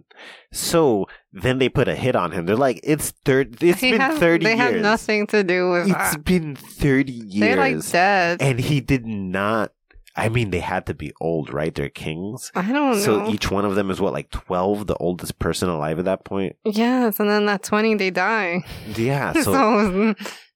[0.52, 2.46] So then they put a hit on him.
[2.46, 3.62] They're like, it's third.
[3.62, 4.60] It's He been thirty They years.
[4.72, 6.24] had nothing to do with It's that.
[6.24, 7.40] been thirty years.
[7.40, 8.42] They're like dead.
[8.42, 9.72] and he did not.
[10.16, 11.74] I mean, they had to be old, right?
[11.74, 12.50] They're kings.
[12.54, 13.30] I don't So know.
[13.30, 16.56] each one of them is what, like twelve, the oldest person alive at that point.
[16.64, 18.64] yes, and then at twenty they die.
[18.96, 19.32] Yeah.
[19.42, 20.14] So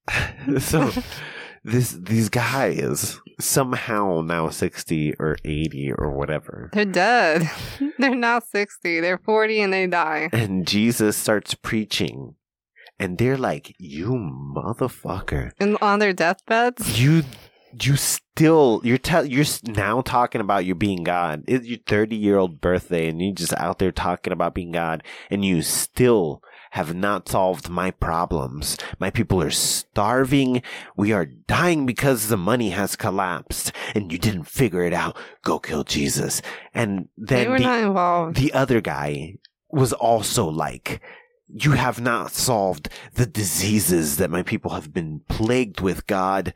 [0.09, 1.01] so so
[1.63, 6.69] this these guys somehow now 60 or 80 or whatever.
[6.71, 7.49] They're dead.
[7.99, 9.01] They're not 60.
[9.01, 10.29] They're 40 and they die.
[10.31, 12.35] And Jesus starts preaching.
[12.97, 15.51] And they're like, You motherfucker.
[15.59, 16.99] And on their deathbeds?
[17.01, 17.23] You
[17.81, 21.43] you still you're tell you're now talking about you being God.
[21.47, 25.03] It's your 30 year old birthday, and you're just out there talking about being God,
[25.29, 26.41] and you still
[26.75, 28.77] have not solved my problems.
[28.99, 30.61] My people are starving.
[30.97, 35.15] We are dying because the money has collapsed, and you didn't figure it out.
[35.41, 36.41] Go kill Jesus.
[36.73, 38.35] And then were the, not involved.
[38.35, 39.35] the other guy
[39.69, 41.01] was also like,
[41.47, 46.53] You have not solved the diseases that my people have been plagued with, God.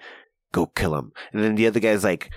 [0.51, 1.11] Go kill him.
[1.31, 2.31] And then the other guy's like,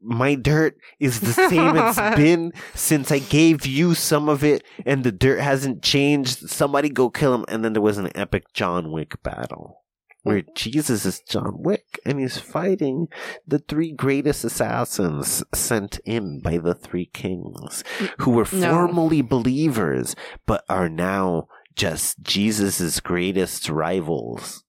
[0.00, 5.04] My dirt is the same it's been since I gave you some of it, and
[5.04, 6.50] the dirt hasn't changed.
[6.50, 7.44] Somebody go kill him.
[7.48, 9.82] And then there was an epic John Wick battle.
[10.26, 10.54] Where mm.
[10.56, 13.06] Jesus is John Wick and he's fighting
[13.46, 18.72] the three greatest assassins sent in by the three kings mm, who were No.
[18.72, 21.46] formerly believers but are now
[21.76, 24.64] just Jesus's greatest rivals.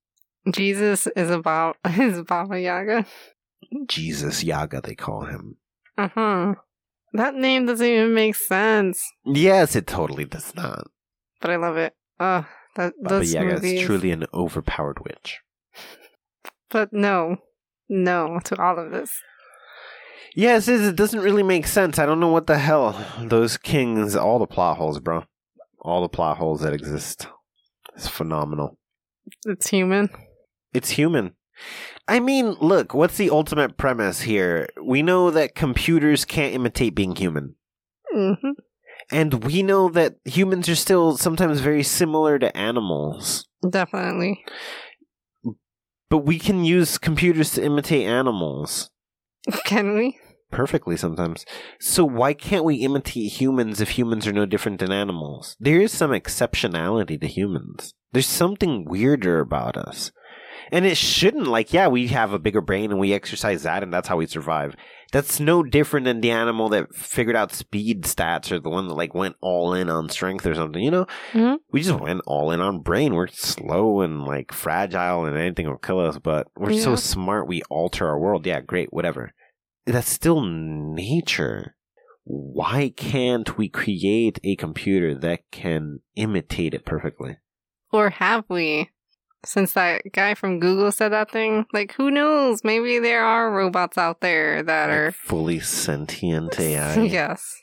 [0.52, 3.06] Jesus is about is Baba Yaga.
[3.88, 5.58] Jesus Yaga, they call him.
[5.98, 6.56] Uh huh.
[7.14, 10.88] That name doesn't even make sense, Yes, it totally does not.
[11.42, 11.94] but I love it.
[12.20, 12.44] Uh,
[12.76, 13.82] that Baba those Yaga movies.
[13.82, 15.40] is truly an overpowered witch.
[16.70, 17.38] But no,
[17.88, 19.10] no to all of this.
[20.36, 21.98] Yes, it it doesn't really make sense.
[21.98, 25.24] I don't know what the hell those kings, all the plot holes, bro.
[25.80, 27.28] All the plot holes that exist.
[27.96, 28.78] It's phenomenal.
[29.46, 30.10] It's human.
[30.74, 31.34] It's human.
[32.08, 34.70] I mean, look, what's the ultimate premise here?
[34.82, 37.56] We know that computers can't imitate being human.
[38.12, 38.34] hmm
[39.12, 43.48] And we know that humans are still sometimes very similar to animals.
[43.68, 44.44] Definitely.
[46.10, 48.90] But we can use computers to imitate animals
[49.66, 50.18] Can we?
[50.50, 51.46] perfectly sometimes.
[51.80, 55.58] So why can't we imitate humans if humans are no different than animals?
[55.60, 57.94] There is some exceptionality to humans.
[58.14, 60.12] There's something weirder about us.
[60.72, 63.94] And it shouldn't like, yeah, we have a bigger brain and we exercise that and
[63.94, 64.76] that's how we survive.
[65.12, 68.94] That's no different than the animal that figured out speed stats or the one that
[68.96, 71.08] like went all in on strength or something, you know?
[71.32, 71.60] Mhm.
[71.72, 73.14] We just went all in on brain.
[73.14, 77.62] We're slow and like fragile and anything will kill us, but we're so smart we
[77.70, 78.46] alter our world.
[78.46, 79.34] Yeah, great, whatever.
[79.86, 81.76] That's still nature.
[82.26, 87.38] Why can't we create a computer that can imitate it perfectly?
[87.94, 88.90] Or have we?
[89.48, 92.64] Since that guy from Google said that thing, like who knows?
[92.64, 97.02] Maybe there are robots out there that Like are fully sentient AI.
[97.04, 97.56] yes,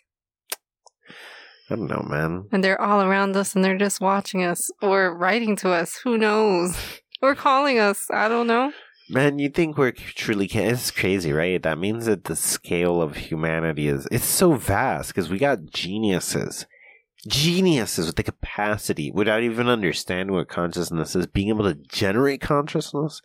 [1.70, 2.44] I don't know, man.
[2.52, 5.96] and they're all around us, and they're just watching us or writing to us.
[6.04, 6.76] Who knows?
[7.22, 8.06] Or calling us.
[8.10, 8.72] I don't know.
[9.08, 11.62] Man, you think we're truly can It's crazy, right?
[11.62, 16.66] That means that the scale of humanity is it's so vast because we got geniuses,
[17.24, 23.20] geniuses with the capacity without even understanding what consciousness is, being able to generate consciousness.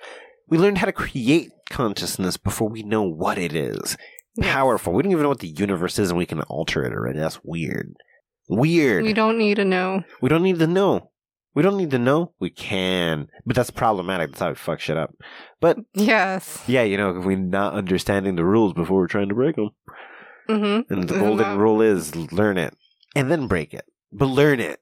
[0.47, 3.97] We learned how to create consciousness before we know what it is.
[4.35, 4.51] Yes.
[4.51, 4.93] Powerful.
[4.93, 7.19] We don't even know what the universe is, and we can alter it already.
[7.19, 7.93] That's weird.
[8.47, 9.03] Weird.
[9.03, 10.03] We don't need to know.
[10.21, 11.11] We don't need to know.
[11.55, 12.33] We don't need to know.
[12.39, 14.29] We can, but that's problematic.
[14.31, 15.13] That's how we fuck shit up.
[15.59, 16.63] But Yes.
[16.67, 19.69] yeah, you know, if we're not understanding the rules before we're trying to break them.
[20.47, 20.93] Mm-hmm.
[20.93, 22.73] And the golden that- rule is learn it
[23.19, 23.85] and then break it.
[24.11, 24.81] But learn it.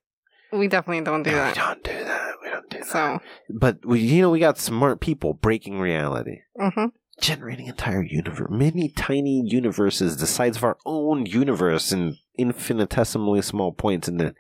[0.54, 1.56] We definitely don't do that.
[1.56, 2.32] We don't do that.
[2.42, 2.88] We don't do that.
[2.88, 3.20] So,
[3.50, 6.86] But we, you know, we got smart people breaking reality, hmm
[7.20, 13.72] generating entire universe, many tiny universes the size of our own universe in infinitesimally small
[13.72, 14.36] points, and then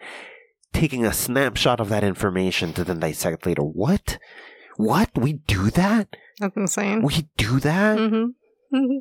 [0.74, 3.64] taking a snapshot of that information to then dissect later.
[3.64, 4.20] What?
[4.76, 5.10] What?
[5.18, 6.16] We do that?
[6.39, 7.02] that's insane.
[7.02, 7.98] We do that?
[7.98, 8.98] Mm-hmm.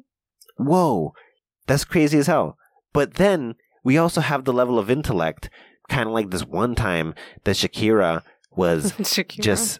[0.57, 1.13] whoa,
[1.67, 2.57] that's crazy as hell.
[2.95, 5.49] But then we also have the level of intellect,
[5.89, 7.15] kind of like this one time
[7.45, 9.41] that Shakira was Shakira.
[9.41, 9.79] just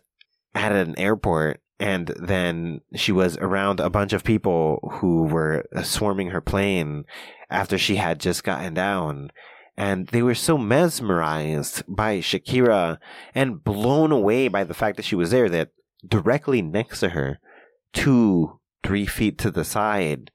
[0.55, 5.83] at an airport and then she was around a bunch of people who were uh,
[5.83, 7.05] swarming her plane
[7.51, 9.33] after she had just gotten down.
[9.77, 12.99] And they were so mesmerized by Shakira
[13.35, 15.71] and blown away by the fact that she was there that
[16.07, 17.41] directly next to her,
[17.93, 20.31] two, three feet to the side,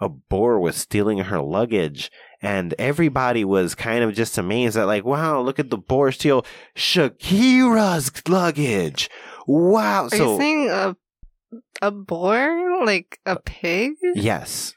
[0.00, 2.10] a boar was stealing her luggage.
[2.42, 6.44] And everybody was kind of just amazed at, like, wow, look at the boar steal
[6.74, 9.10] Shakira's luggage.
[9.46, 10.04] Wow.
[10.06, 10.96] Are so, you saying a
[11.82, 13.92] a boar, like a pig?
[14.14, 14.74] yes,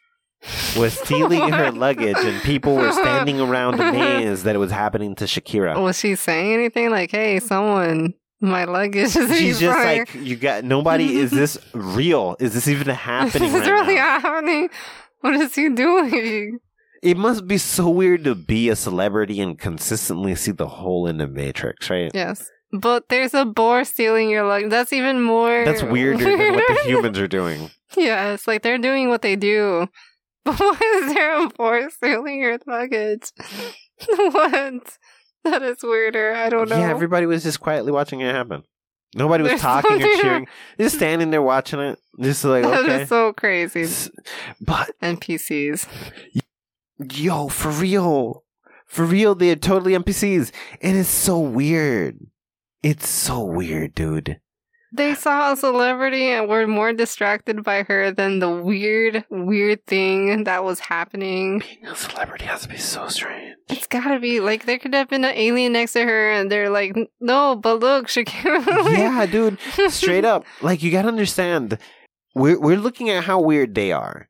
[0.76, 5.26] was stealing her luggage, and people were standing around amazed that it was happening to
[5.26, 5.82] Shakira.
[5.82, 10.00] Was she saying anything like, "Hey, someone My luggage is She's just fire.
[10.00, 11.16] like, you got nobody.
[11.18, 12.36] Is this real?
[12.42, 14.20] Is this even happening This is right really now?
[14.20, 14.70] happening.
[15.22, 16.60] What is he doing?
[17.04, 21.18] It must be so weird to be a celebrity and consistently see the hole in
[21.18, 22.10] the matrix, right?
[22.14, 22.50] Yes.
[22.72, 24.72] But there's a boar stealing your luggage.
[24.72, 25.66] That's even more.
[25.66, 27.70] That's weirder than what the humans are doing.
[27.98, 29.90] Yes, like they're doing what they do.
[30.46, 33.32] But why is there a boar stealing your luggage?
[34.08, 34.98] what?
[35.44, 36.34] That is weirder.
[36.34, 36.78] I don't know.
[36.78, 38.64] Yeah, everybody was just quietly watching it happen.
[39.14, 40.48] Nobody was There's talking or cheering.
[40.80, 42.00] Just standing there watching it.
[42.20, 43.06] Just like, That is okay.
[43.06, 44.10] so crazy.
[44.60, 45.86] But NPCs.
[47.12, 48.44] Yo, for real,
[48.86, 50.52] for real, they're totally NPCs,
[50.82, 52.20] and it's so weird.
[52.82, 54.40] It's so weird, dude.
[54.96, 60.44] They saw a celebrity and were more distracted by her than the weird, weird thing
[60.44, 61.60] that was happening.
[61.60, 63.56] Being a celebrity has to be so strange.
[63.70, 66.70] It's gotta be like there could have been an alien next to her, and they're
[66.70, 68.64] like, "No, but look, Shakira."
[68.96, 69.58] yeah, dude.
[69.90, 71.80] Straight up, like you gotta understand,
[72.36, 74.30] we're we're looking at how weird they are.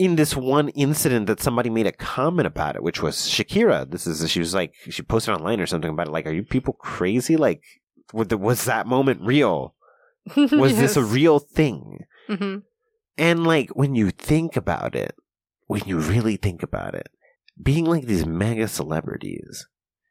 [0.00, 3.90] In this one incident that somebody made a comment about it, which was Shakira.
[3.90, 6.12] This is she was like she posted online or something about it.
[6.12, 7.36] Like, are you people crazy?
[7.36, 7.62] Like,
[8.14, 9.74] was, that moment real?
[10.36, 12.06] Was this a real thing?
[12.28, 12.58] hmm
[13.18, 15.14] And like when you think about it,
[15.66, 17.08] when you really think about it,
[17.62, 19.66] being like these mega celebrities,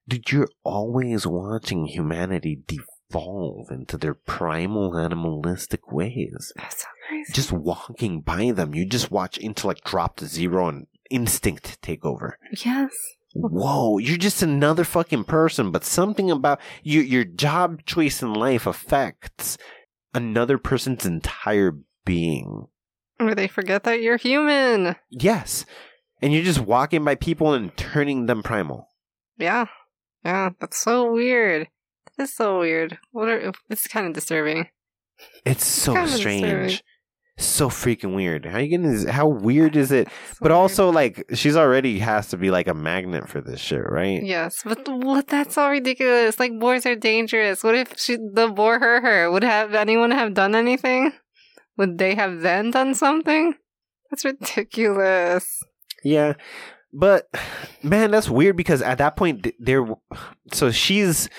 [0.08, 6.52] dude, you're always watching humanity devolve into their primal animalistic ways.
[6.56, 7.34] That's so crazy.
[7.34, 12.38] Just walking by them, you just watch intellect drop to zero and instinct take over.
[12.66, 12.92] yes.
[13.36, 18.66] Whoa, you're just another fucking person, but something about you, your job choice in life
[18.66, 19.56] affects
[20.16, 22.68] another person's entire being.
[23.20, 24.96] Or they forget that you're human.
[25.12, 25.66] Yes.
[26.24, 28.88] And you're just walking by people and turning them primal.
[29.38, 29.66] Yeah.
[30.26, 30.50] Yeah.
[30.60, 31.68] That's so weird.
[32.20, 33.00] That's so weird.
[33.12, 33.52] What are?
[33.70, 34.68] It's kind of disturbing.
[35.46, 36.42] It's so Kinda strange.
[36.42, 36.78] disturbing.
[37.40, 38.46] So freaking weird.
[38.46, 39.06] How you getting this?
[39.10, 40.10] How weird is it?
[40.34, 40.60] So But weird.
[40.60, 44.22] also, like, she's already has to be like a magnet for this shit, right?
[44.22, 45.28] Yes, but what?
[45.28, 46.38] That's so ridiculous.
[46.38, 47.64] Like boars are dangerous.
[47.64, 49.32] What if she, the boar hurt her?
[49.32, 51.14] Would have anyone have done anything?
[51.78, 53.56] Would they have then done something?
[54.12, 55.46] That's ridiculous.
[56.04, 56.34] Yeah.
[56.92, 57.30] But
[57.84, 59.86] man, that's weird because at that point there
[60.52, 61.30] so she's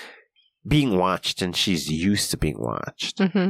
[0.67, 3.49] being watched and she's used to being watched hmm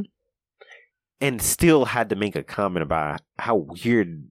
[1.21, 4.23] and still had to make a comment about how weird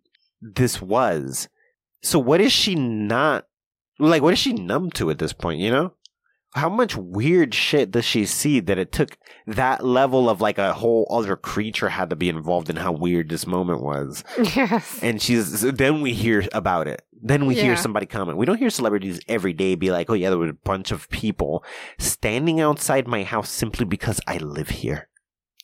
[0.43, 1.49] this was.
[2.03, 3.47] So what is she not
[3.99, 5.95] like what is she numb to at this point, you know?
[6.53, 10.73] How much weird shit does she see that it took that level of like a
[10.73, 14.25] whole other creature had to be involved in how weird this moment was?
[14.57, 14.99] Yes.
[15.03, 17.03] And she's then we hear about it.
[17.23, 18.39] Then we hear somebody comment.
[18.39, 21.09] We don't hear celebrities every day be like, "Oh yeah, there was a bunch of
[21.11, 21.63] people
[21.99, 25.09] standing outside my house simply because I live here."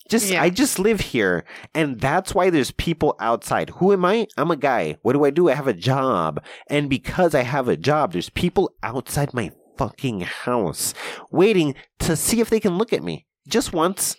[0.09, 0.43] Just Yeah.
[0.43, 3.71] I just live here, and that's why there's people outside.
[3.71, 4.29] Who am I?
[4.37, 4.99] I'm a guy.
[5.03, 5.49] What do I do?
[5.49, 10.21] I have a job, and because I have a job, there's people outside my fucking
[10.21, 10.95] house
[11.31, 13.27] waiting to see if they can look at me.
[13.49, 14.17] Just once.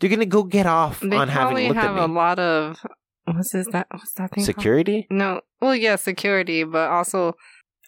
[0.00, 2.84] They're gonna go get off They on having probably looked have a lot of
[3.24, 4.44] what's this that what's that thing?
[4.44, 4.56] called?
[4.56, 5.06] Security?
[5.10, 5.40] No.
[5.60, 7.34] Well, yeah, security, but also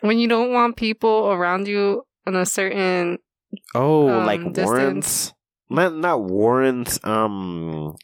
[0.01, 3.19] when you don't want people around you in a certain
[3.75, 4.64] Oh, um, like distance.
[4.67, 5.33] warrants?
[5.69, 7.01] Not not warrants.
[7.05, 7.97] Um,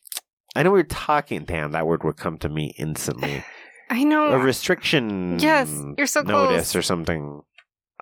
[0.57, 1.45] I know we are talking.
[1.45, 3.45] Damn, that word would come to me instantly.
[3.91, 4.31] I know.
[4.33, 5.39] A restriction.
[5.39, 6.77] Yes, you're so notice close.
[6.77, 7.43] or something.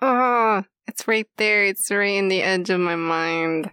[0.01, 1.63] Oh, it's right there.
[1.63, 3.71] It's right in the edge of my mind.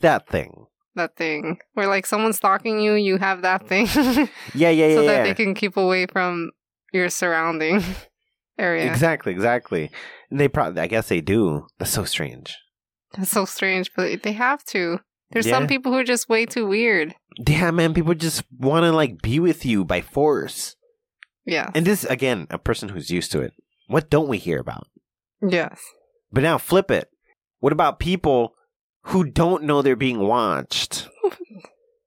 [0.00, 0.66] That thing.
[0.96, 3.86] That thing where like someone's stalking you, you have that thing,
[4.54, 5.22] Yeah, yeah, yeah, so that yeah.
[5.24, 6.50] they can keep away from
[6.92, 7.82] your surrounding
[8.58, 8.90] area.
[8.90, 9.90] Exactly, exactly.
[10.30, 11.66] And they probably, I guess they do.
[11.78, 12.58] That's so strange.
[13.16, 14.98] That's so strange, but they have to.
[15.30, 15.54] There's Yeah.
[15.58, 17.14] some people who are just way too weird.
[17.46, 17.94] Yeah, man.
[17.94, 20.74] People just want to like be with you by force.
[21.46, 21.70] Yeah.
[21.74, 23.52] And this again, a person who's used to it.
[23.86, 24.88] What don't we hear about?
[25.42, 25.80] Yes.
[26.32, 27.08] But now flip it.
[27.58, 28.54] What about people
[29.04, 31.08] who don't know they're being watched?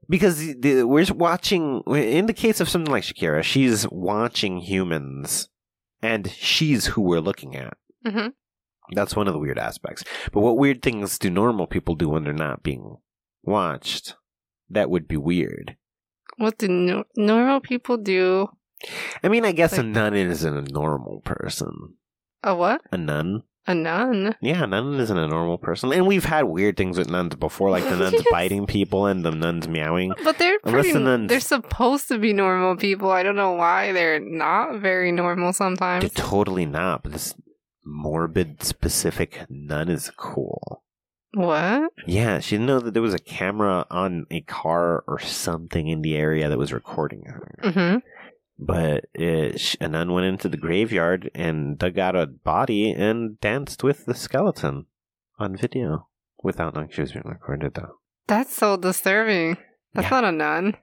[0.10, 5.48] Because the, the, we're watching, in the case of something like Shakira, she's watching humans,
[6.02, 7.78] and she's who we're looking at.
[8.06, 8.28] hmm
[8.92, 10.04] That's one of the weird aspects.
[10.34, 12.98] But what weird things do normal people do when they're not being
[13.44, 14.16] watched?
[14.70, 15.78] That would be weird.
[16.36, 18.50] What do no- normal people do?
[19.24, 21.96] I mean, I guess a nun isn't a normal person.
[22.44, 22.82] A what?
[22.92, 23.44] A nun?
[23.66, 24.36] A nun?
[24.42, 25.94] Yeah, a nun isn't a normal person.
[25.94, 28.26] And we've had weird things with nuns before, like the nuns Yes.
[28.30, 30.14] biting people and the nuns meowing.
[30.24, 30.92] But they're Unless pretty.
[30.92, 33.10] the nuns- They're supposed to be normal people.
[33.12, 36.02] I don't know why they're not very normal sometimes.
[36.02, 37.36] They're totally not, but this
[37.86, 40.84] morbid, specific nun is cool.
[41.36, 41.92] What?
[42.06, 46.02] Yeah, she didn't know that there was a camera on a car or something in
[46.04, 47.56] the area that was recording her.
[47.64, 47.98] Mm-hmm.
[48.60, 53.84] But it, a nun went into the graveyard and dug out a body and danced
[53.84, 54.86] with the skeleton
[55.40, 56.08] on video
[56.44, 57.98] without knowing she was being recorded, though.
[58.28, 59.58] That's so disturbing.
[59.94, 60.22] That's Yeah.
[60.22, 60.78] not a nun.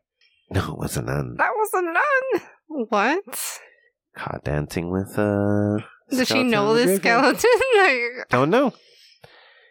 [0.51, 2.87] No, it was a nun That was a nun.
[2.89, 3.59] What?
[4.17, 5.79] caught dancing with a.
[6.11, 7.51] Does she know the this skeleton?
[7.79, 8.73] like, Don't know.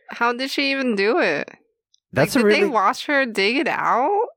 [0.09, 1.49] how did she even do it?
[2.13, 2.59] That's like, a did really.
[2.61, 4.27] they watch her dig it out?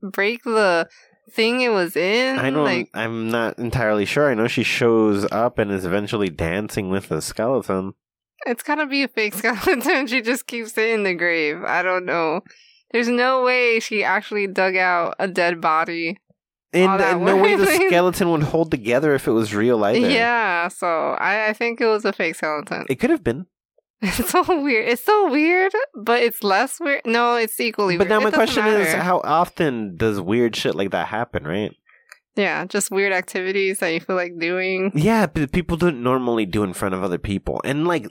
[0.00, 0.88] Break the
[1.32, 2.38] thing it was in?
[2.38, 2.64] I don't.
[2.64, 4.30] Like, I'm not entirely sure.
[4.30, 7.94] I know she shows up and is eventually dancing with the skeleton.
[8.46, 10.06] it's gotta be a fake skeleton.
[10.06, 11.62] She just keeps it in the grave.
[11.64, 12.40] I don't know.
[12.90, 16.18] There's no way she actually dug out a dead body.
[16.72, 19.98] And uh, no way the skeleton would hold together if it was real either.
[20.10, 22.84] Yeah, so I, I think it was a fake skeleton.
[22.88, 23.46] It could have been.
[24.02, 24.88] It's so weird.
[24.88, 27.02] It's so weird, but it's less weird.
[27.04, 28.20] No, it's equally But weird.
[28.22, 31.74] now my question is how often does weird shit like that happen, right?
[32.36, 34.92] Yeah, just weird activities that you feel like doing.
[34.94, 37.60] Yeah, but people don't normally do in front of other people.
[37.64, 38.06] And like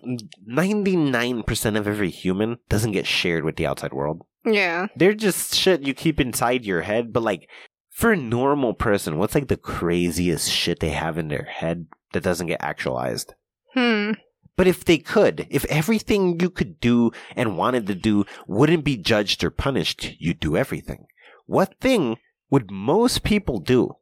[0.49, 4.23] 99% of every human doesn't get shared with the outside world.
[4.45, 4.87] Yeah.
[4.97, 7.47] They're just shit you keep inside your head, but like
[7.89, 12.23] for a normal person, what's like the craziest shit they have in their head that
[12.23, 13.33] doesn't get actualized?
[13.73, 14.11] Hmm.
[14.57, 18.97] But if they could, if everything you could do and wanted to do wouldn't be
[18.97, 21.05] judged or punished, you'd do everything.
[21.45, 22.17] What thing
[22.49, 23.95] would most people do?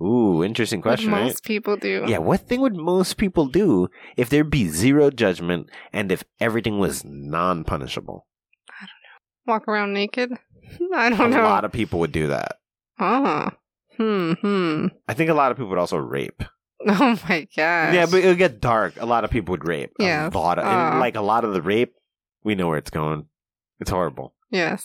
[0.00, 1.24] Ooh, interesting What question, right?
[1.24, 2.04] most people do.
[2.06, 6.78] Yeah, what thing would most people do if there'd be zero judgment and if everything
[6.78, 8.26] was non punishable?
[8.68, 9.52] I don't know.
[9.54, 10.30] Walk around naked.
[10.94, 11.42] I don't know.
[11.42, 12.56] A lot of people would do that.
[13.00, 13.48] Oh.
[13.96, 14.32] Hmm.
[14.32, 14.86] Hmm.
[15.08, 16.42] I think a lot of people would also rape.
[16.88, 17.94] Oh my gosh.
[17.94, 18.94] Yeah, but it would get dark.
[19.00, 19.92] A lot of people would rape.
[19.98, 20.28] Yeah.
[20.32, 21.94] A lot of, and like a lot of the rape,
[22.44, 23.26] we know where it's going.
[23.80, 24.34] It's horrible.
[24.50, 24.82] yes.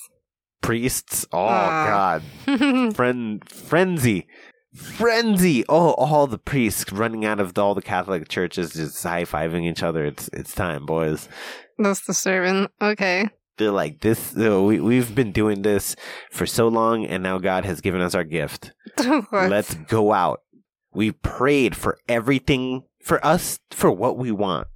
[0.62, 2.22] Priests, oh god.
[2.95, 4.28] Friend, frenzy.
[4.76, 5.66] Frenzy!
[5.68, 9.84] Oh, all the priests running out of all the Catholic churches, just high fiving each
[9.84, 10.06] other.
[10.06, 11.28] It's it's time, boys.
[11.78, 12.70] That's disturbing.
[12.82, 13.28] Okay.
[13.58, 14.36] They're like this.
[14.38, 15.95] uh, We we've been doing this
[16.32, 18.72] for so long, and now God has given us our gift.
[19.04, 19.49] What?
[19.49, 20.41] Let's go out.
[20.94, 24.68] We prayed for everything for us for what we want,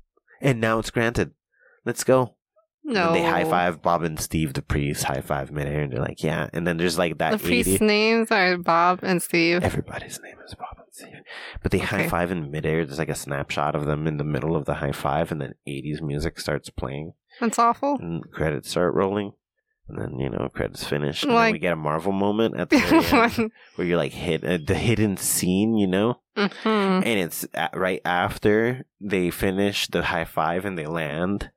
[0.41, 1.31] and now it's granted.
[1.85, 2.35] Let's go.
[2.83, 3.07] no.
[3.07, 6.23] And they high five Bob and Steve, the priest, high five midair, and they're like,
[6.23, 6.49] yeah.
[6.53, 7.39] And then there's like that.
[7.39, 7.85] The priest's eighty.
[7.85, 9.63] names are Bob and Steve.
[9.63, 11.21] Everybody's name is Bob and Steve,
[11.61, 12.85] but they high five in midair.
[12.85, 15.53] There's like a snapshot of them in the middle of the high five, and then
[15.67, 17.97] '80s music starts playing, That's awful.
[17.99, 19.33] and credits start rolling.
[19.87, 22.77] And then you know credits finish, and then we get a Marvel moment at the
[23.37, 27.05] end where you're like hit uh, the hidden scene, you know, Mhm.
[27.05, 31.51] and it's a right after they finish the high five and they land,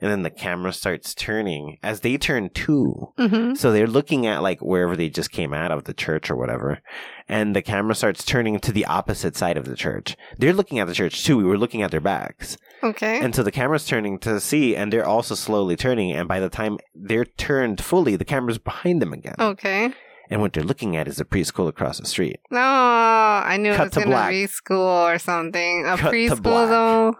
[0.00, 3.12] and then the camera starts turning as they turn too.
[3.18, 3.56] Mhm.
[3.56, 6.80] So they're looking at like wherever they just came out of the church or whatever,
[7.28, 10.16] and the camera starts turning to the opposite side of the church.
[10.38, 11.36] They're looking at the church too.
[11.36, 13.20] We were looking at their backs, Okay.
[13.20, 16.12] and so the camera's turning to see, and they're also slowly turning.
[16.12, 19.34] And by the time they're turned fully, the camera's behind them again.
[19.38, 19.92] okay.
[20.28, 22.40] And what they're looking at is a preschool across the street.
[22.50, 24.30] No, I knew Cut it was to gonna black.
[24.30, 25.86] be school or something.
[25.86, 27.14] A Cut to preschool though.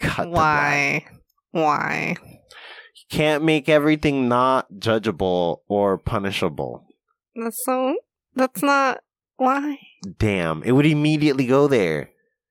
[0.00, 1.13] Cut to black.
[1.54, 2.16] Why?
[2.20, 6.84] You Can't make everything not judgeable or punishable.
[7.36, 7.94] That's so.
[8.34, 9.02] That's not.
[9.36, 9.78] Why?
[10.18, 12.10] Damn, it would immediately go there.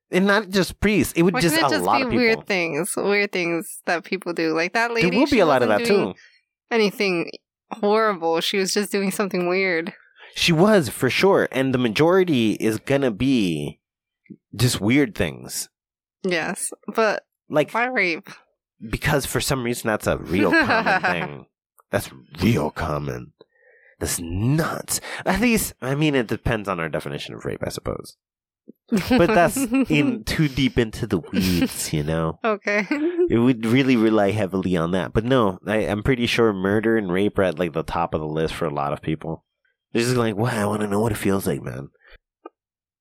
[0.09, 1.11] And not just priests.
[1.17, 2.23] It would Why just can't a just lot be of people.
[2.23, 2.93] weird things?
[2.95, 5.09] Weird things that people do, like that lady.
[5.09, 6.13] there will be a lot of that too.
[6.71, 7.29] Anything
[7.71, 8.39] horrible?
[8.39, 9.93] She was just doing something weird.
[10.35, 13.79] She was for sure, and the majority is gonna be
[14.55, 15.67] just weird things,
[16.23, 18.29] Yes, but like why rape?
[18.89, 21.45] Because for some reason that's a real common thing.
[21.91, 22.09] That's
[22.41, 23.33] real common.
[23.99, 24.99] That's nuts.
[25.25, 28.17] At least, I mean, it depends on our definition of rape, I suppose.
[28.89, 32.39] But that's in too deep into the weeds, you know.
[32.43, 32.85] okay.
[33.29, 35.13] It would really rely heavily on that.
[35.13, 38.19] But no, I, I'm pretty sure murder and rape are at like the top of
[38.21, 39.45] the list for a lot of people.
[39.93, 41.89] They're just like, wow, I want to know what it feels like, man.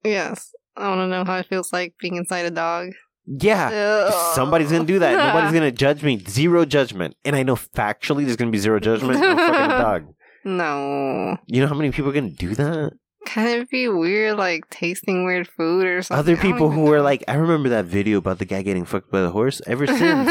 [0.04, 2.90] yes, I want to know how it feels like being inside a dog.
[3.26, 4.10] Yeah.
[4.34, 5.16] Somebody's gonna do that.
[5.16, 6.18] Nobody's gonna judge me.
[6.28, 7.16] Zero judgment.
[7.24, 9.22] And I know factually there's gonna be zero judgment.
[9.22, 10.14] I'm fucking a dog.
[10.44, 11.36] No.
[11.46, 12.92] You know how many people are gonna do that?
[13.24, 16.18] Can it be weird, like tasting weird food or something?
[16.18, 19.20] Other people who were like, I remember that video about the guy getting fucked by
[19.22, 19.62] the horse.
[19.64, 20.28] Ever since,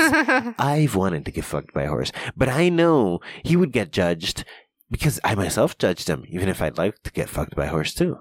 [0.60, 2.12] I've wanted to get fucked by a horse.
[2.36, 4.44] But I know he would get judged
[4.90, 7.94] because I myself judged him, even if I'd like to get fucked by a horse
[7.94, 8.18] too.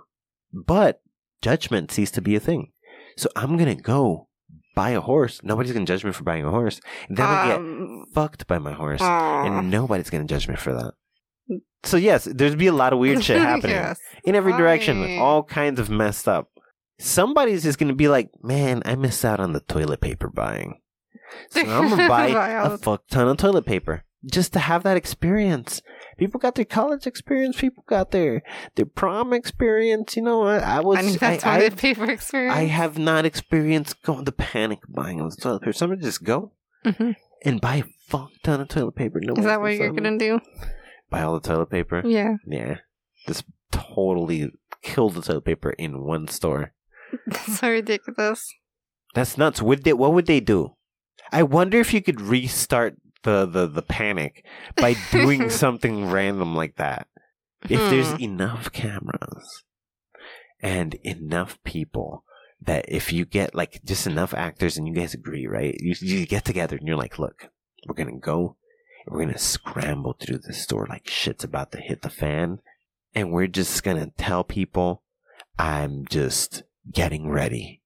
[0.53, 1.03] But
[1.43, 2.71] judgment ceased to be a thing.
[3.17, 4.29] So I'm gonna go
[4.75, 5.41] buy a horse.
[5.43, 6.81] Nobody's gonna judge me for buying a horse.
[7.09, 9.45] Then I get Um, fucked by my horse, aw.
[9.45, 10.93] and nobody's gonna judge me for that.
[11.83, 13.99] So yes, there's be a lot of weird shit happening Yes.
[14.25, 16.49] in every direction, all kinds of messed up.
[16.99, 20.81] Somebody's just gonna be like, "Man, I missed out on the toilet paper buying."
[21.51, 25.81] So I'm gonna Buy a fuck ton of toilet paper just to have that experience.
[26.21, 27.59] People got their college experience.
[27.61, 28.43] People got their
[28.77, 30.15] their prom experience.
[30.17, 32.55] You know, I, I was I need I, that I, toilet paper experience.
[32.55, 35.73] I have not experienced going the panic buying of the toilet paper.
[35.73, 36.53] Somebody just go
[36.85, 37.17] Mhm.
[37.45, 39.19] and buy a fuck ton of toilet paper.
[39.21, 40.41] No Is that what you're gonna do?
[41.11, 42.03] buy all the toilet paper?
[42.05, 42.35] Yeah.
[42.47, 42.77] Yeah,
[43.27, 44.53] just totally
[44.83, 46.73] kill the toilet paper in one store.
[47.27, 48.47] That's so ridiculous.
[49.15, 49.61] That's nuts.
[49.63, 49.95] Would they?
[49.95, 50.77] What would they do?
[51.33, 54.45] I wonder if you could restart the the, the panic
[54.77, 57.07] by doing something random like that.
[57.69, 58.23] If there's Hmm.
[58.23, 59.65] enough cameras
[60.63, 62.25] and enough people
[62.63, 65.75] that if you get like just enough actors and you guys agree, right?
[65.79, 67.49] You you get together and you're like, look,
[67.87, 68.57] we're gonna go
[69.07, 72.61] and we're gonna scramble through the store like shit's about to hit the fan,
[73.15, 75.03] and we're just gonna tell people
[75.59, 77.80] I'm just getting ready.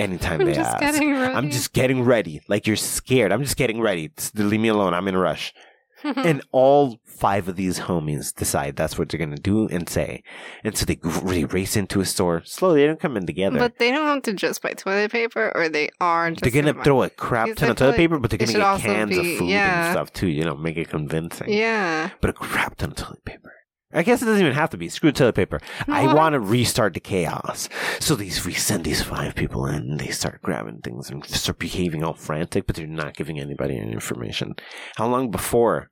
[0.00, 0.80] Anytime I'm they just ask.
[0.80, 1.34] getting ready.
[1.34, 2.40] I'm just getting ready.
[2.48, 3.32] Like you're scared.
[3.32, 4.08] I'm just getting ready.
[4.16, 4.94] Just leave me alone.
[4.94, 5.52] I'm in a rush.
[6.04, 10.22] and all five of these homies decide that's what they're gonna do and say,
[10.64, 12.80] and so they really race into a store slowly.
[12.80, 13.58] They don't come in together.
[13.58, 16.30] But they don't have to just buy toilet paper, or they are.
[16.30, 18.52] Just they're gonna buy- throw a crap ton of toilet like paper, but they're gonna
[18.52, 19.86] get cans of food yeah.
[19.86, 20.28] and stuff too.
[20.28, 21.52] You know, make it convincing.
[21.52, 22.10] Yeah.
[22.22, 23.52] But a crap ton of toilet paper.
[23.92, 24.88] I guess it doesn't even have to be.
[24.88, 25.60] Screw toilet paper.
[25.88, 27.68] I want to restart the chaos.
[27.98, 29.74] So these we send these five people in.
[29.74, 33.76] and They start grabbing things and start behaving all frantic, but they're not giving anybody
[33.78, 34.54] any information.
[34.96, 35.90] How long before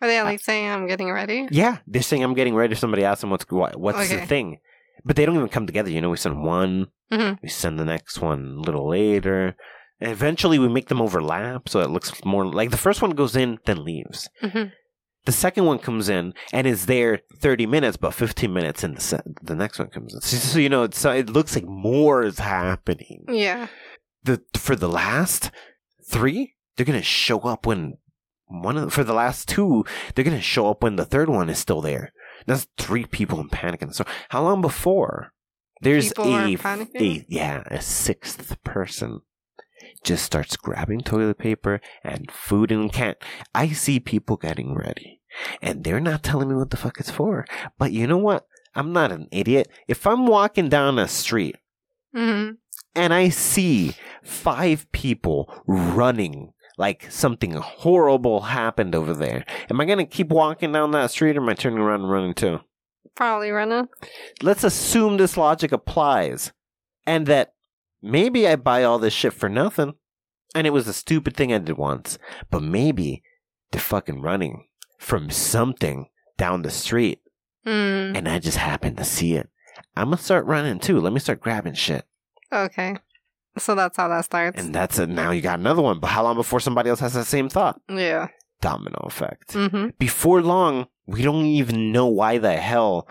[0.00, 1.48] Are they like saying I'm getting ready?
[1.50, 2.74] Yeah, they're saying I'm getting ready.
[2.76, 4.58] Somebody asks them what's what, what's the thing,
[5.04, 5.90] but they don't even come together.
[5.90, 7.38] You know, we send one, Mhm.
[7.42, 9.56] we send the next one a little later,
[10.00, 13.34] and eventually we make them overlap so it looks more like the first one goes
[13.34, 14.28] in then leaves.
[14.42, 14.70] Mhm.
[15.30, 19.22] The second one comes in and is there 30 minutes, but 15 minutes in the
[19.40, 20.20] the next one comes in.
[20.22, 23.26] So, so you know, it's, it looks like more is happening.
[23.28, 23.68] Yeah.
[24.24, 25.52] The for the last
[26.04, 27.98] three, they're gonna show up when
[28.48, 29.84] one of for the last two,
[30.16, 32.12] they're gonna show up when the third one is still there.
[32.46, 33.82] That's three people in panic.
[33.82, 35.32] And so, how long before
[35.80, 36.56] there's People a,
[36.96, 39.20] a yeah a sixth person
[40.04, 43.18] just starts grabbing toilet paper and food and can't.
[43.54, 45.19] I see people getting ready,
[45.62, 47.46] and they're not telling me what the fuck it's for.
[47.78, 48.46] But you know what?
[48.74, 49.68] I'm not an idiot.
[49.88, 51.56] If I'm walking down a street
[52.14, 52.50] hmm
[52.96, 59.44] and I see five people running like something horrible happened over there.
[59.70, 62.34] Am I gonna keep walking down that street or am I turning around and running
[62.34, 62.60] too?
[63.14, 63.88] Probably running.
[64.42, 66.52] Let's assume this logic applies
[67.06, 67.52] and that
[68.02, 69.94] maybe I buy all this shit for nothing
[70.54, 72.18] and it was a stupid thing I did once,
[72.50, 73.22] but maybe
[73.70, 74.64] they're fucking running
[75.00, 77.20] from something down the street
[77.66, 78.16] Mm.
[78.16, 79.48] and I just happened to see it.
[79.96, 80.98] I'm gonna start running too.
[81.00, 82.04] Let me start grabbing shit.
[82.52, 82.96] Okay.
[83.58, 84.58] So that's how that starts.
[84.62, 85.08] And that's it.
[85.08, 86.00] Now you got another one.
[86.00, 87.80] But how long before somebody else has that same thought?
[87.88, 88.28] yeah.
[88.62, 89.52] Domino effect.
[89.52, 93.08] hmm Before long, we don't even know why the hell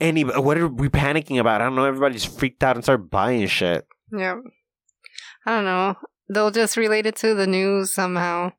[0.00, 0.22] any.
[0.24, 1.60] What are we panicking about?
[1.60, 1.84] I don't know.
[1.84, 3.86] Everybody's freaked out and started buying shit.
[4.12, 4.36] Yeah.
[5.46, 5.94] I don't know.
[6.28, 8.52] They'll just relate it to the news somehow.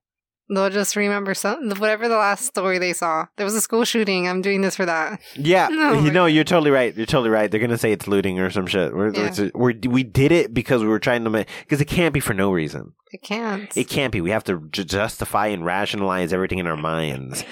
[0.50, 3.28] They'll just remember some whatever the last story they saw.
[3.38, 4.28] There was a school shooting.
[4.28, 5.22] I'm doing this for that.
[5.36, 6.96] Yeah, No, oh you know, you're totally right.
[6.98, 7.50] You're totally right.
[7.52, 8.94] They're gonna say it's looting or some shit.
[8.96, 9.28] We're, Yeah.
[9.28, 12.20] it's- we're, we did it because we were trying to make because it can't be
[12.20, 12.94] for no reason.
[13.12, 13.76] It can't.
[13.78, 14.22] It can't be.
[14.22, 17.44] We have to ju- justify and rationalize everything in our minds.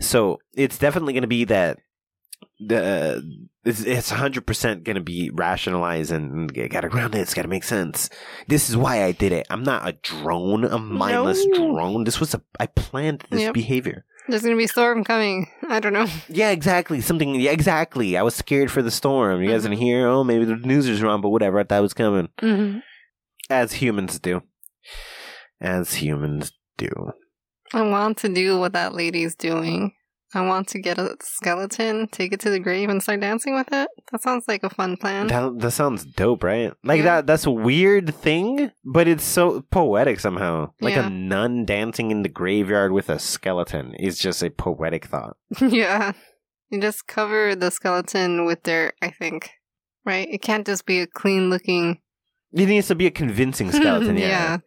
[0.00, 1.78] So it's definitely going to be that
[2.60, 7.18] the it's it's hundred percent going to be rationalized and got to ground it.
[7.20, 8.10] It's got to make sense.
[8.48, 9.46] This is why I did it.
[9.50, 11.72] I'm not a drone, a mindless No.
[11.72, 12.04] drone.
[12.04, 13.54] This was a I planned this Yep.
[13.54, 14.04] behavior.
[14.28, 15.48] There's gonna be a storm coming.
[15.68, 16.06] I don't know.
[16.28, 17.00] Yeah, exactly.
[17.00, 17.34] Something.
[17.34, 18.16] Yeah, exactly.
[18.16, 19.42] I was scared for the storm.
[19.42, 20.06] You guys didn't hear?
[20.08, 21.58] Oh, maybe the news is wrong, but whatever.
[21.58, 22.28] I thought it was coming.
[22.40, 22.78] hmm
[23.50, 24.42] As humans do.
[25.60, 26.90] As humans do.
[27.72, 29.92] I want to do what that lady's doing.
[30.34, 33.68] I want to get a skeleton, take it to the grave, and start dancing with
[33.72, 33.88] it.
[34.10, 35.26] That sounds like a fun plan.
[35.26, 36.72] That that sounds dope, right?
[36.82, 37.04] Like Yeah.
[37.04, 40.72] that that's a weird thing, but it's so poetic somehow.
[40.80, 41.06] Like Yeah.
[41.06, 45.36] a nun dancing in the graveyard with a skeleton is just a poetic thought.
[45.60, 46.12] yeah.
[46.70, 49.50] You just cover the skeleton with dirt, I think.
[50.06, 50.26] Right?
[50.30, 52.00] It can't just be a clean looking.
[52.52, 54.28] It needs to be a convincing skeleton, yeah.
[54.28, 54.58] yeah.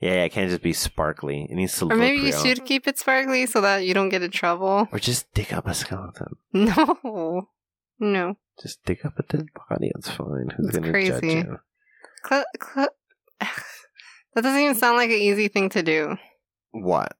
[0.00, 0.24] Yeah.
[0.24, 1.46] it can't just be sparkly.
[1.50, 2.42] It needs to Or look maybe you real.
[2.44, 4.88] should keep it sparkly so that you don't get in trouble.
[4.92, 6.36] Or just dig up a skeleton.
[6.52, 7.48] No.
[7.98, 8.36] No.
[8.62, 9.90] Just dig up a dead body.
[9.96, 10.48] It's fine.
[10.56, 11.36] Who's It's gonna judge crazy.
[11.38, 11.58] you?
[12.28, 12.88] Cl- cl-
[14.34, 16.16] That doesn't even sound like an easy thing to do.
[16.72, 17.16] What?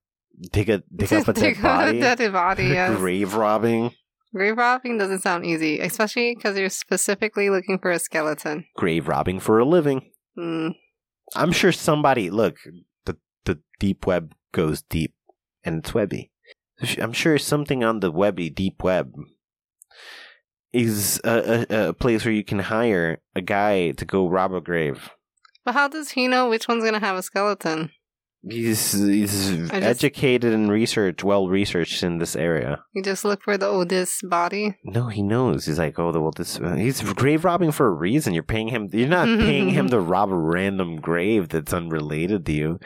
[0.53, 1.99] Dig a dig up a dead Dig up body?
[1.99, 2.97] a dead body, yes.
[2.99, 3.93] Grave robbing?
[4.35, 8.67] Grave robbing doesn't sound easy, especially because you're specifically looking for a skeleton.
[8.77, 10.11] Grave robbing for a living.
[10.39, 10.75] Mm.
[11.35, 12.59] I'm sure somebody look
[13.05, 15.15] the the deep web goes deep
[15.65, 16.31] and it's webby.
[16.99, 19.15] I'm sure something on the webby deep web
[20.73, 24.61] is a, a, a place where you can hire a guy to go rob a
[24.61, 25.11] grave.
[25.65, 27.91] But how does he know which one's gonna have a skeleton?
[28.49, 32.85] He's he's just- educated and researched, well researched in this area.
[32.95, 34.77] You just look for the oldest body.
[34.85, 35.67] No, he knows.
[35.67, 38.35] He's like, oh, the this he's grave robbing for a reason.
[38.35, 38.89] You're paying him.
[38.93, 42.79] You're not paying him to rob a random grave that's unrelated to you.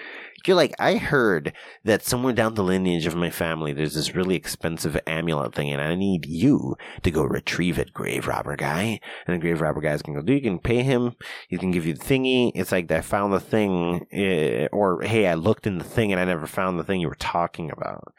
[0.47, 1.53] You're like, I heard
[1.85, 5.81] that somewhere down the lineage of my family, there's this really expensive amulet thing, and
[5.81, 9.01] I need you to go retrieve it, grave robber guy.
[9.27, 11.17] And the grave robber guy's gonna go, do you can pay him.
[11.49, 12.53] He can give you the thingy.
[12.55, 16.21] It's like I found the thing, eh, or hey, I looked in the thing and
[16.21, 18.13] I never found the thing you were talking about.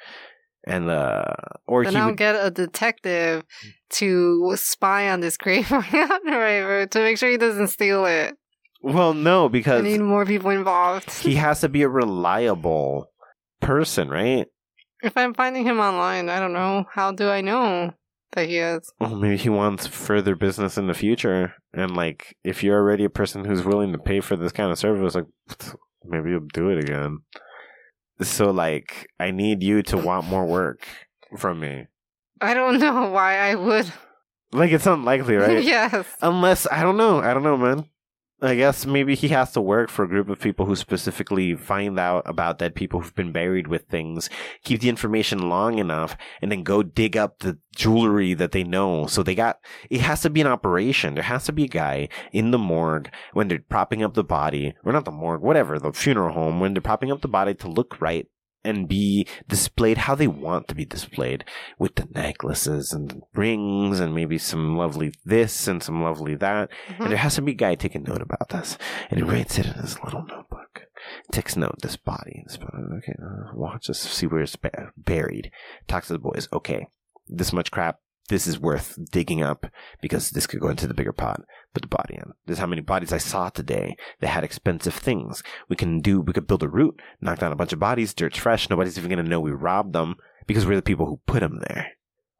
[0.67, 1.33] And uh,
[1.65, 3.43] or Then he I'll would, get a detective
[3.91, 8.37] to spy on this grave driver to make sure he doesn't steal it.
[8.81, 11.11] Well, no, because I need more people involved.
[11.21, 13.11] he has to be a reliable
[13.59, 14.47] person, right?
[15.03, 16.85] if I'm finding him online, I don't know.
[16.91, 17.91] How do I know
[18.33, 18.91] that he is?
[18.99, 23.09] Well, maybe he wants further business in the future, and like, if you're already a
[23.09, 25.25] person who's willing to pay for this kind of service, like,
[26.03, 27.19] maybe you'll do it again.
[28.21, 30.85] So, like, I need you to want more work
[31.37, 31.87] from me.
[32.39, 33.91] I don't know why I would.
[34.53, 35.63] Like, it's unlikely, right?
[35.63, 36.05] yes.
[36.21, 37.19] Unless I don't know.
[37.19, 37.85] I don't know, man.
[38.43, 41.99] I guess maybe he has to work for a group of people who specifically find
[41.99, 44.31] out about dead people who've been buried with things,
[44.63, 49.05] keep the information long enough, and then go dig up the jewelry that they know.
[49.05, 49.59] So they got
[49.91, 51.13] it has to be an operation.
[51.13, 54.73] There has to be a guy in the morgue when they're propping up the body,
[54.83, 57.67] or not the morgue, whatever, the funeral home, when they're propping up the body to
[57.67, 58.27] look right
[58.63, 61.43] and be displayed how they want to be displayed
[61.79, 66.69] with the necklaces and the rings and maybe some lovely this and some lovely that.
[66.89, 66.99] Mhm.
[66.99, 68.77] And there has to be a guy taking note about this.
[69.09, 70.83] And he writes it in his little notebook.
[71.31, 72.83] Takes note, this body, this body.
[72.99, 75.51] Okay, uh, watch this, see where it's ba- buried.
[75.87, 76.47] Talks to the boys.
[76.53, 76.85] Okay,
[77.27, 77.99] this much crap,
[78.31, 79.65] this is worth digging up
[80.01, 81.41] because this could go into the bigger pot.
[81.73, 82.31] Put the body in.
[82.45, 85.43] This is how many bodies I saw today that had expensive things.
[85.67, 88.37] We can do, we could build a route, knock down a bunch of bodies, dirt's
[88.37, 90.15] fresh, nobody's even going to know we robbed them
[90.47, 91.91] because we're the people who put them there.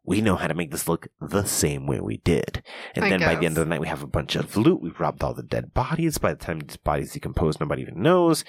[0.04, 2.64] We know how to make this look the same way we did.
[2.96, 4.82] And I then by the end of the night, we have a bunch of loot.
[4.82, 6.18] We've robbed all the dead bodies.
[6.18, 8.46] By the time these bodies decompose, nobody even knows.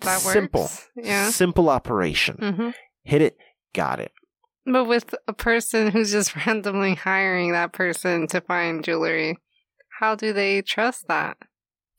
[0.00, 0.62] That Simple.
[0.62, 0.88] works.
[0.96, 1.30] Yeah.
[1.30, 2.36] Simple operation.
[2.36, 2.70] hmm
[3.04, 3.38] Hit it,
[3.72, 4.12] got it.
[4.66, 9.38] But with a person who's just randomly hiring that person to find jewelry,
[9.98, 11.36] how do they trust that?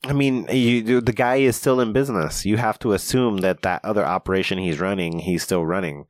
[0.04, 2.46] I mean, you, the guy is still in business.
[2.46, 6.06] You have to assume that that other operation he's running, he's still running.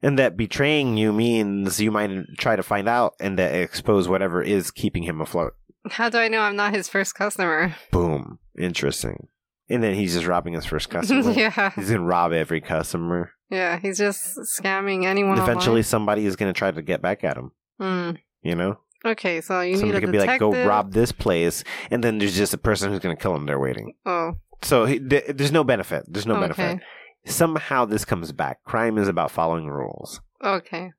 [0.00, 4.42] And that betraying you means you might try to find out and that expose whatever
[4.42, 5.54] is keeping him afloat.
[5.90, 7.74] How do I know I'm not his first customer?
[7.90, 8.38] Boom.
[8.58, 9.28] Interesting.
[9.68, 11.32] And then he's just robbing his first customer.
[11.32, 11.70] yeah.
[11.74, 13.32] He's going to rob every customer.
[13.52, 17.36] Yeah, he's just scamming anyone Eventually, somebody is going to try to get back at
[17.36, 17.52] him.
[17.78, 18.18] online.
[18.42, 18.78] You know?
[19.02, 19.08] Hmm.
[19.08, 21.62] Okay, so you Somebody need a could be like, go rob this place.
[21.90, 23.94] And then there's just a person who's going to kill him there waiting.
[24.06, 26.04] Oh, So he, th- there's no benefit.
[26.08, 26.48] There's no okay.
[26.54, 26.80] benefit.
[27.26, 28.64] Somehow this comes back.
[28.64, 30.20] Crime is about following rules.
[30.42, 30.92] Okay.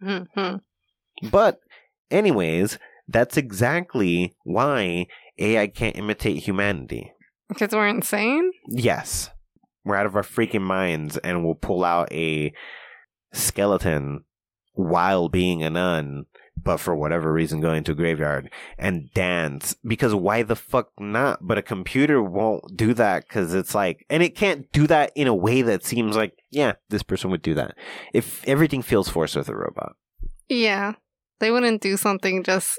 [0.00, 0.56] hmm
[1.30, 1.60] But,
[2.10, 2.78] anyways,
[3.08, 5.06] that's exactly why
[5.38, 7.12] AI can't imitate humanity.
[7.48, 8.52] Because we're insane?
[8.68, 9.30] Yes.
[9.88, 12.52] We're out of our freaking minds and we'll pull out a
[13.32, 14.24] skeleton
[14.74, 16.26] while being a nun,
[16.62, 19.74] but for whatever reason going to a graveyard and dance.
[19.82, 21.38] Because why the fuck not?
[21.40, 25.26] But a computer won't do that because it's like, and it can't do that in
[25.26, 27.74] a way that seems like, yeah, this person would do that.
[28.12, 29.96] If everything feels forced with a robot.
[30.48, 30.94] Yeah.
[31.40, 32.78] They wouldn't do something just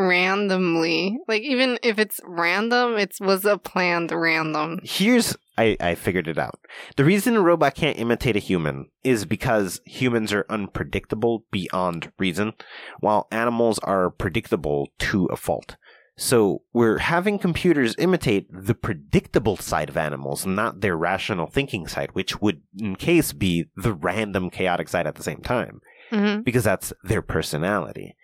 [0.00, 1.18] randomly.
[1.28, 4.80] Like, even if it's random, it was a planned random.
[4.82, 6.58] Here's I, I figured it out.
[6.96, 12.54] The reason a robot can't imitate a human is because humans are unpredictable beyond reason,
[13.00, 15.76] while animals are predictable to a fault.
[16.16, 22.10] So we're having computers imitate the predictable side of animals, not their rational thinking side,
[22.12, 26.64] which would in case be the random chaotic side at the same time, hmm because
[26.64, 28.16] that's their personality.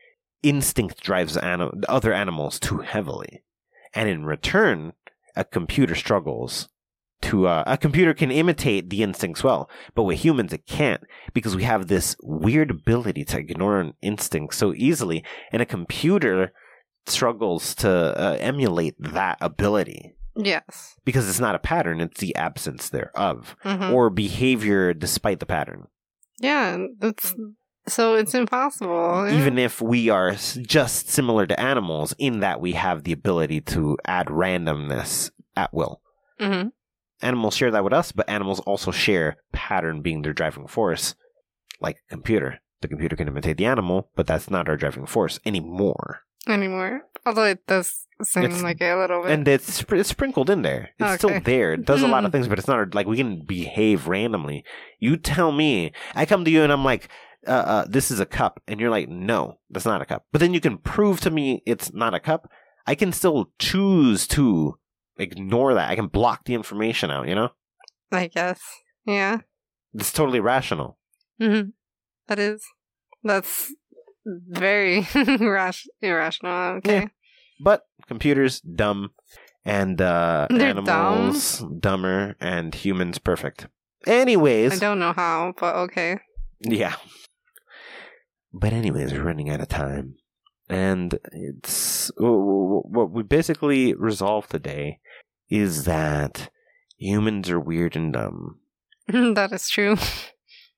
[0.42, 3.42] Instinct drives ani- other animals too heavily.
[3.94, 4.92] And in return,
[5.34, 6.68] a computer struggles
[7.22, 11.02] to uh, a computer can imitate the instincts well, but with humans it can't
[11.32, 16.52] because we have this weird ability to ignore an instinct so easily, and a computer
[17.06, 20.12] struggles to uh, emulate that ability.
[20.38, 20.96] Yes.
[21.06, 23.90] because it's not a pattern; it's the absence thereof, Mhm.
[23.94, 25.86] or behavior despite the pattern.
[26.38, 27.34] Yeah, it's
[27.88, 29.26] so it's impossible.
[29.28, 29.38] yeah.
[29.38, 33.96] Even if we are just similar to animals in that we have the ability to
[34.04, 36.00] add randomness at will.
[36.40, 36.72] Mhm.
[37.22, 41.14] Animals share that with us, but animals also share pattern being their driving force,
[41.80, 42.60] like a computer.
[42.82, 46.22] The computer can imitate the animal, but that's not our driving force anymore.
[46.48, 47.02] anymore.
[47.24, 49.32] Although it does seem It's- like a little bit.
[49.32, 50.90] And it's, it's sprinkled in there.
[50.98, 51.72] It's still there.
[51.72, 54.62] It does a lot of things, but it's not like we can behave randomly.
[55.00, 57.08] You tell me, I come to you and I'm like,
[57.46, 58.60] uh, uh, this is a cup.
[58.68, 60.24] And you're like, no, that's not a cup.
[60.32, 62.50] But then you can prove to me it's not a cup.
[62.86, 64.78] I can still choose to
[65.18, 65.90] ignore that.
[65.90, 67.50] I can block the information out, you know?
[68.12, 68.60] I guess.
[69.04, 69.38] Yeah.
[69.94, 70.98] It's totally rational.
[71.40, 71.70] hmm
[72.28, 72.62] That is.
[73.24, 73.72] That's
[74.26, 75.06] very
[75.40, 76.76] rash- irrational.
[76.78, 77.00] Okay.
[77.02, 77.06] Yeah.
[77.60, 79.10] But computers, dumb.
[79.64, 82.36] And uh, They're animals, dumber.
[82.40, 83.66] And humans, perfect.
[84.06, 84.72] Anyways.
[84.74, 86.18] I don't know how, but okay.
[86.60, 86.94] Yeah.
[88.58, 90.14] But anyways, we're running out of time.
[90.68, 94.98] And it's what we basically resolved today
[95.48, 96.48] is that
[96.96, 98.58] humans are weird and dumb.
[99.08, 99.96] that is true.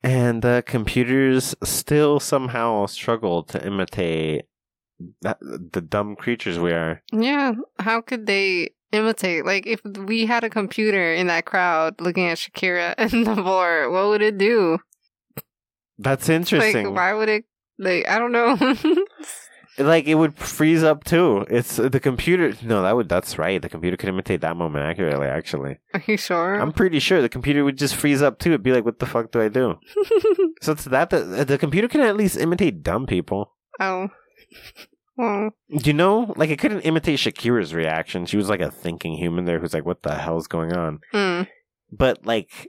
[0.03, 4.47] And uh, computers still somehow struggle to imitate
[5.23, 7.03] that, the dumb creatures we are.
[7.13, 7.53] Yeah.
[7.79, 9.47] How could they imitate?
[9.47, 13.91] Like, if we had a computer in that crowd looking at Shakira and the floor,
[13.91, 14.79] what would it do?
[15.97, 16.87] That's interesting.
[16.87, 17.45] Like, why would it?
[17.79, 18.57] Like, I don't know.
[19.79, 21.47] like it would freeze up too.
[21.49, 22.53] It's the computer.
[22.63, 23.09] No, that would.
[23.09, 23.63] That's right.
[23.63, 25.29] The computer could imitate that moment accurately.
[25.29, 26.55] Actually, Are you sure?
[26.55, 28.51] I'm pretty sure the computer would just freeze up too.
[28.51, 29.79] It'd be like, "What the fuck do I do?"
[30.63, 33.55] so it's that the the computer can at least imitate dumb people.
[33.81, 34.09] oh.
[35.17, 36.33] Well, Do you know?
[36.37, 38.25] Like it couldn't imitate Shakira's reaction.
[38.25, 41.49] She was like a thinking human there who's like, "What the hell's going on?" mm.
[41.91, 42.69] But like.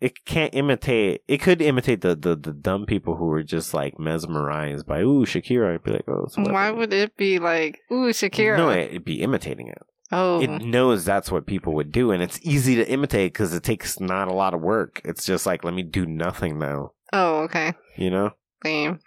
[0.00, 1.22] It can't imitate.
[1.26, 5.24] It could imitate the, the, the dumb people who were just like mesmerized by ooh
[5.26, 5.74] Shakira.
[5.74, 8.56] I'd be like, oh, why would it be like, ooh, Shakira?
[8.56, 9.82] No, it'd be imitating it.
[10.12, 10.40] oh.
[10.40, 14.00] it knows that's what people would do and it's easy to imitate because it takes
[14.00, 17.74] not a lot of work it's just like let me do nothing now oh, okay.
[17.96, 18.30] you know
[18.64, 19.00] Lame.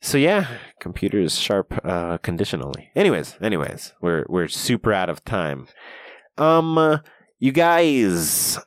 [0.00, 5.66] so yeah computers sharp uh conditionally anyways anyways we're we're super out of time
[6.38, 6.98] um uh,
[7.40, 8.60] you guys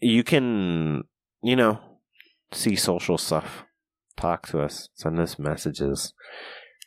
[0.00, 1.04] you can
[1.42, 1.80] you know
[2.52, 3.64] see social stuff.
[4.16, 4.88] Talk to us.
[4.94, 6.12] Send us messages.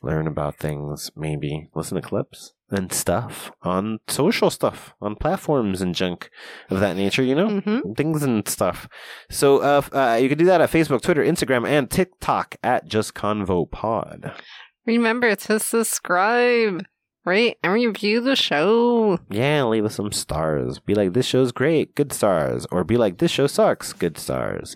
[0.03, 1.11] Learn about things.
[1.15, 6.29] Maybe listen to clips and stuff on social stuff on platforms and junk
[6.69, 7.59] of that nature you know?
[7.59, 8.87] Hmm things and stuff.
[9.29, 13.13] So uh, uh, you can do that at Facebook, Twitter, Instagram, and TikTok at Just
[13.13, 14.33] Convo Pod.
[14.85, 16.85] Remember to subscribe,
[17.25, 19.19] rate, and review the show.
[19.29, 20.79] Yeah, leave us some stars.
[20.79, 22.65] Be like, this show's great, good stars.
[22.71, 24.75] Or be like, this show sucks, good stars.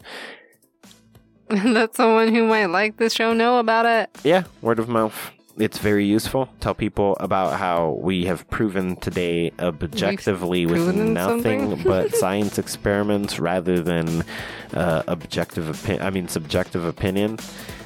[1.49, 4.09] Let someone who might like this show know about it.
[4.23, 5.31] Yeah, word of mouth.
[5.57, 6.49] It's very useful.
[6.59, 13.79] Tell people about how we have proven today objectively with nothing but science experiments rather
[13.79, 14.25] than
[14.73, 16.05] uh, objective opinion.
[16.05, 17.39] I mean, subjective opinion.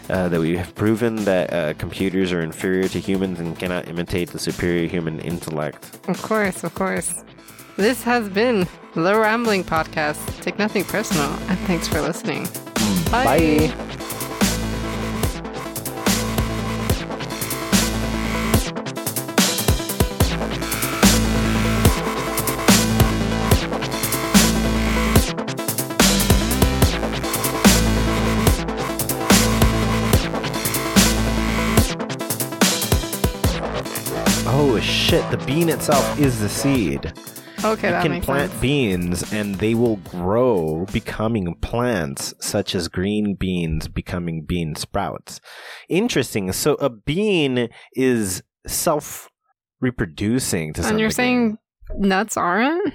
[0.09, 4.31] Uh, that we have proven that uh, computers are inferior to humans and cannot imitate
[4.31, 5.99] the superior human intellect.
[6.07, 7.23] Of course, of course.
[7.77, 10.41] This has been the Rambling Podcast.
[10.41, 12.47] Take nothing personal, and thanks for listening.
[13.11, 13.69] Bye.
[13.69, 14.05] Oh
[35.09, 37.11] shit, the bean itself is the seed.
[37.63, 38.61] Okay, you that can makes plant sense.
[38.61, 45.41] beans and they will grow becoming plants such as green beans becoming bean sprouts
[45.89, 49.29] interesting so a bean is self
[49.81, 51.15] reproducing to some And you're degree.
[51.15, 51.57] saying
[51.97, 52.93] nuts aren't?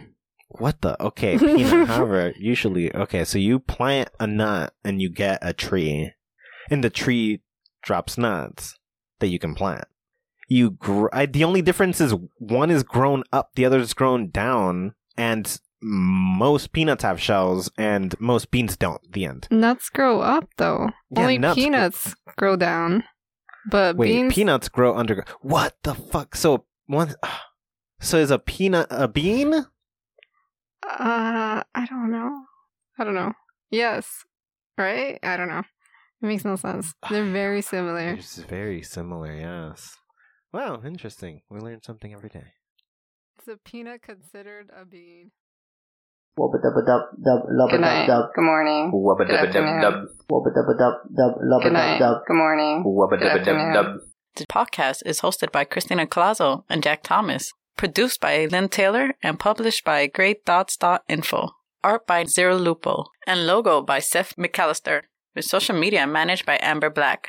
[0.48, 5.40] what the okay peanut however usually okay so you plant a nut and you get
[5.42, 6.12] a tree
[6.70, 7.42] and the tree
[7.82, 8.78] drops nuts
[9.20, 9.84] that you can plant
[10.48, 14.30] you gr- I, the only difference is one is grown up the other is grown
[14.30, 20.48] down and most peanuts have shells and most beans don't the end Nuts grow up
[20.56, 20.88] though.
[21.10, 23.04] Yeah, Only nuts grow- peanuts grow down.
[23.70, 27.14] But wait beans peanuts grow under what the fuck so one
[28.00, 29.64] so is a peanut a bean uh
[31.74, 32.42] I don't know.
[32.98, 33.32] I don't know.
[33.70, 34.24] Yes.
[34.78, 35.18] Right?
[35.22, 35.62] I don't know.
[36.22, 36.94] It makes no sense.
[37.10, 38.14] They're very similar.
[38.14, 39.96] it's very similar yes
[40.54, 42.46] wow interesting we learn something every day
[43.40, 45.32] Is a peanut considered a bean?
[46.38, 48.06] Wubba dubba dub dub lubba Good dub night.
[48.12, 48.82] dub Good morning.
[48.94, 49.82] Wubba Good dubba dub afternoon.
[49.82, 49.94] dub.
[50.30, 51.98] wubba dubba dub dub lubba Good dub night.
[52.04, 52.16] dub.
[52.28, 52.74] Good morning.
[52.86, 53.86] Wubba dubba dub dub.
[54.38, 59.38] The podcast is hosted by Christina Colazo and Jack Thomas, produced by Lynn Taylor, and
[59.38, 61.50] published by GreyThoughts.info.
[61.84, 65.02] Art by Zero Lupo, and logo by Seth McAllister,
[65.36, 67.28] with social media managed by Amber Black.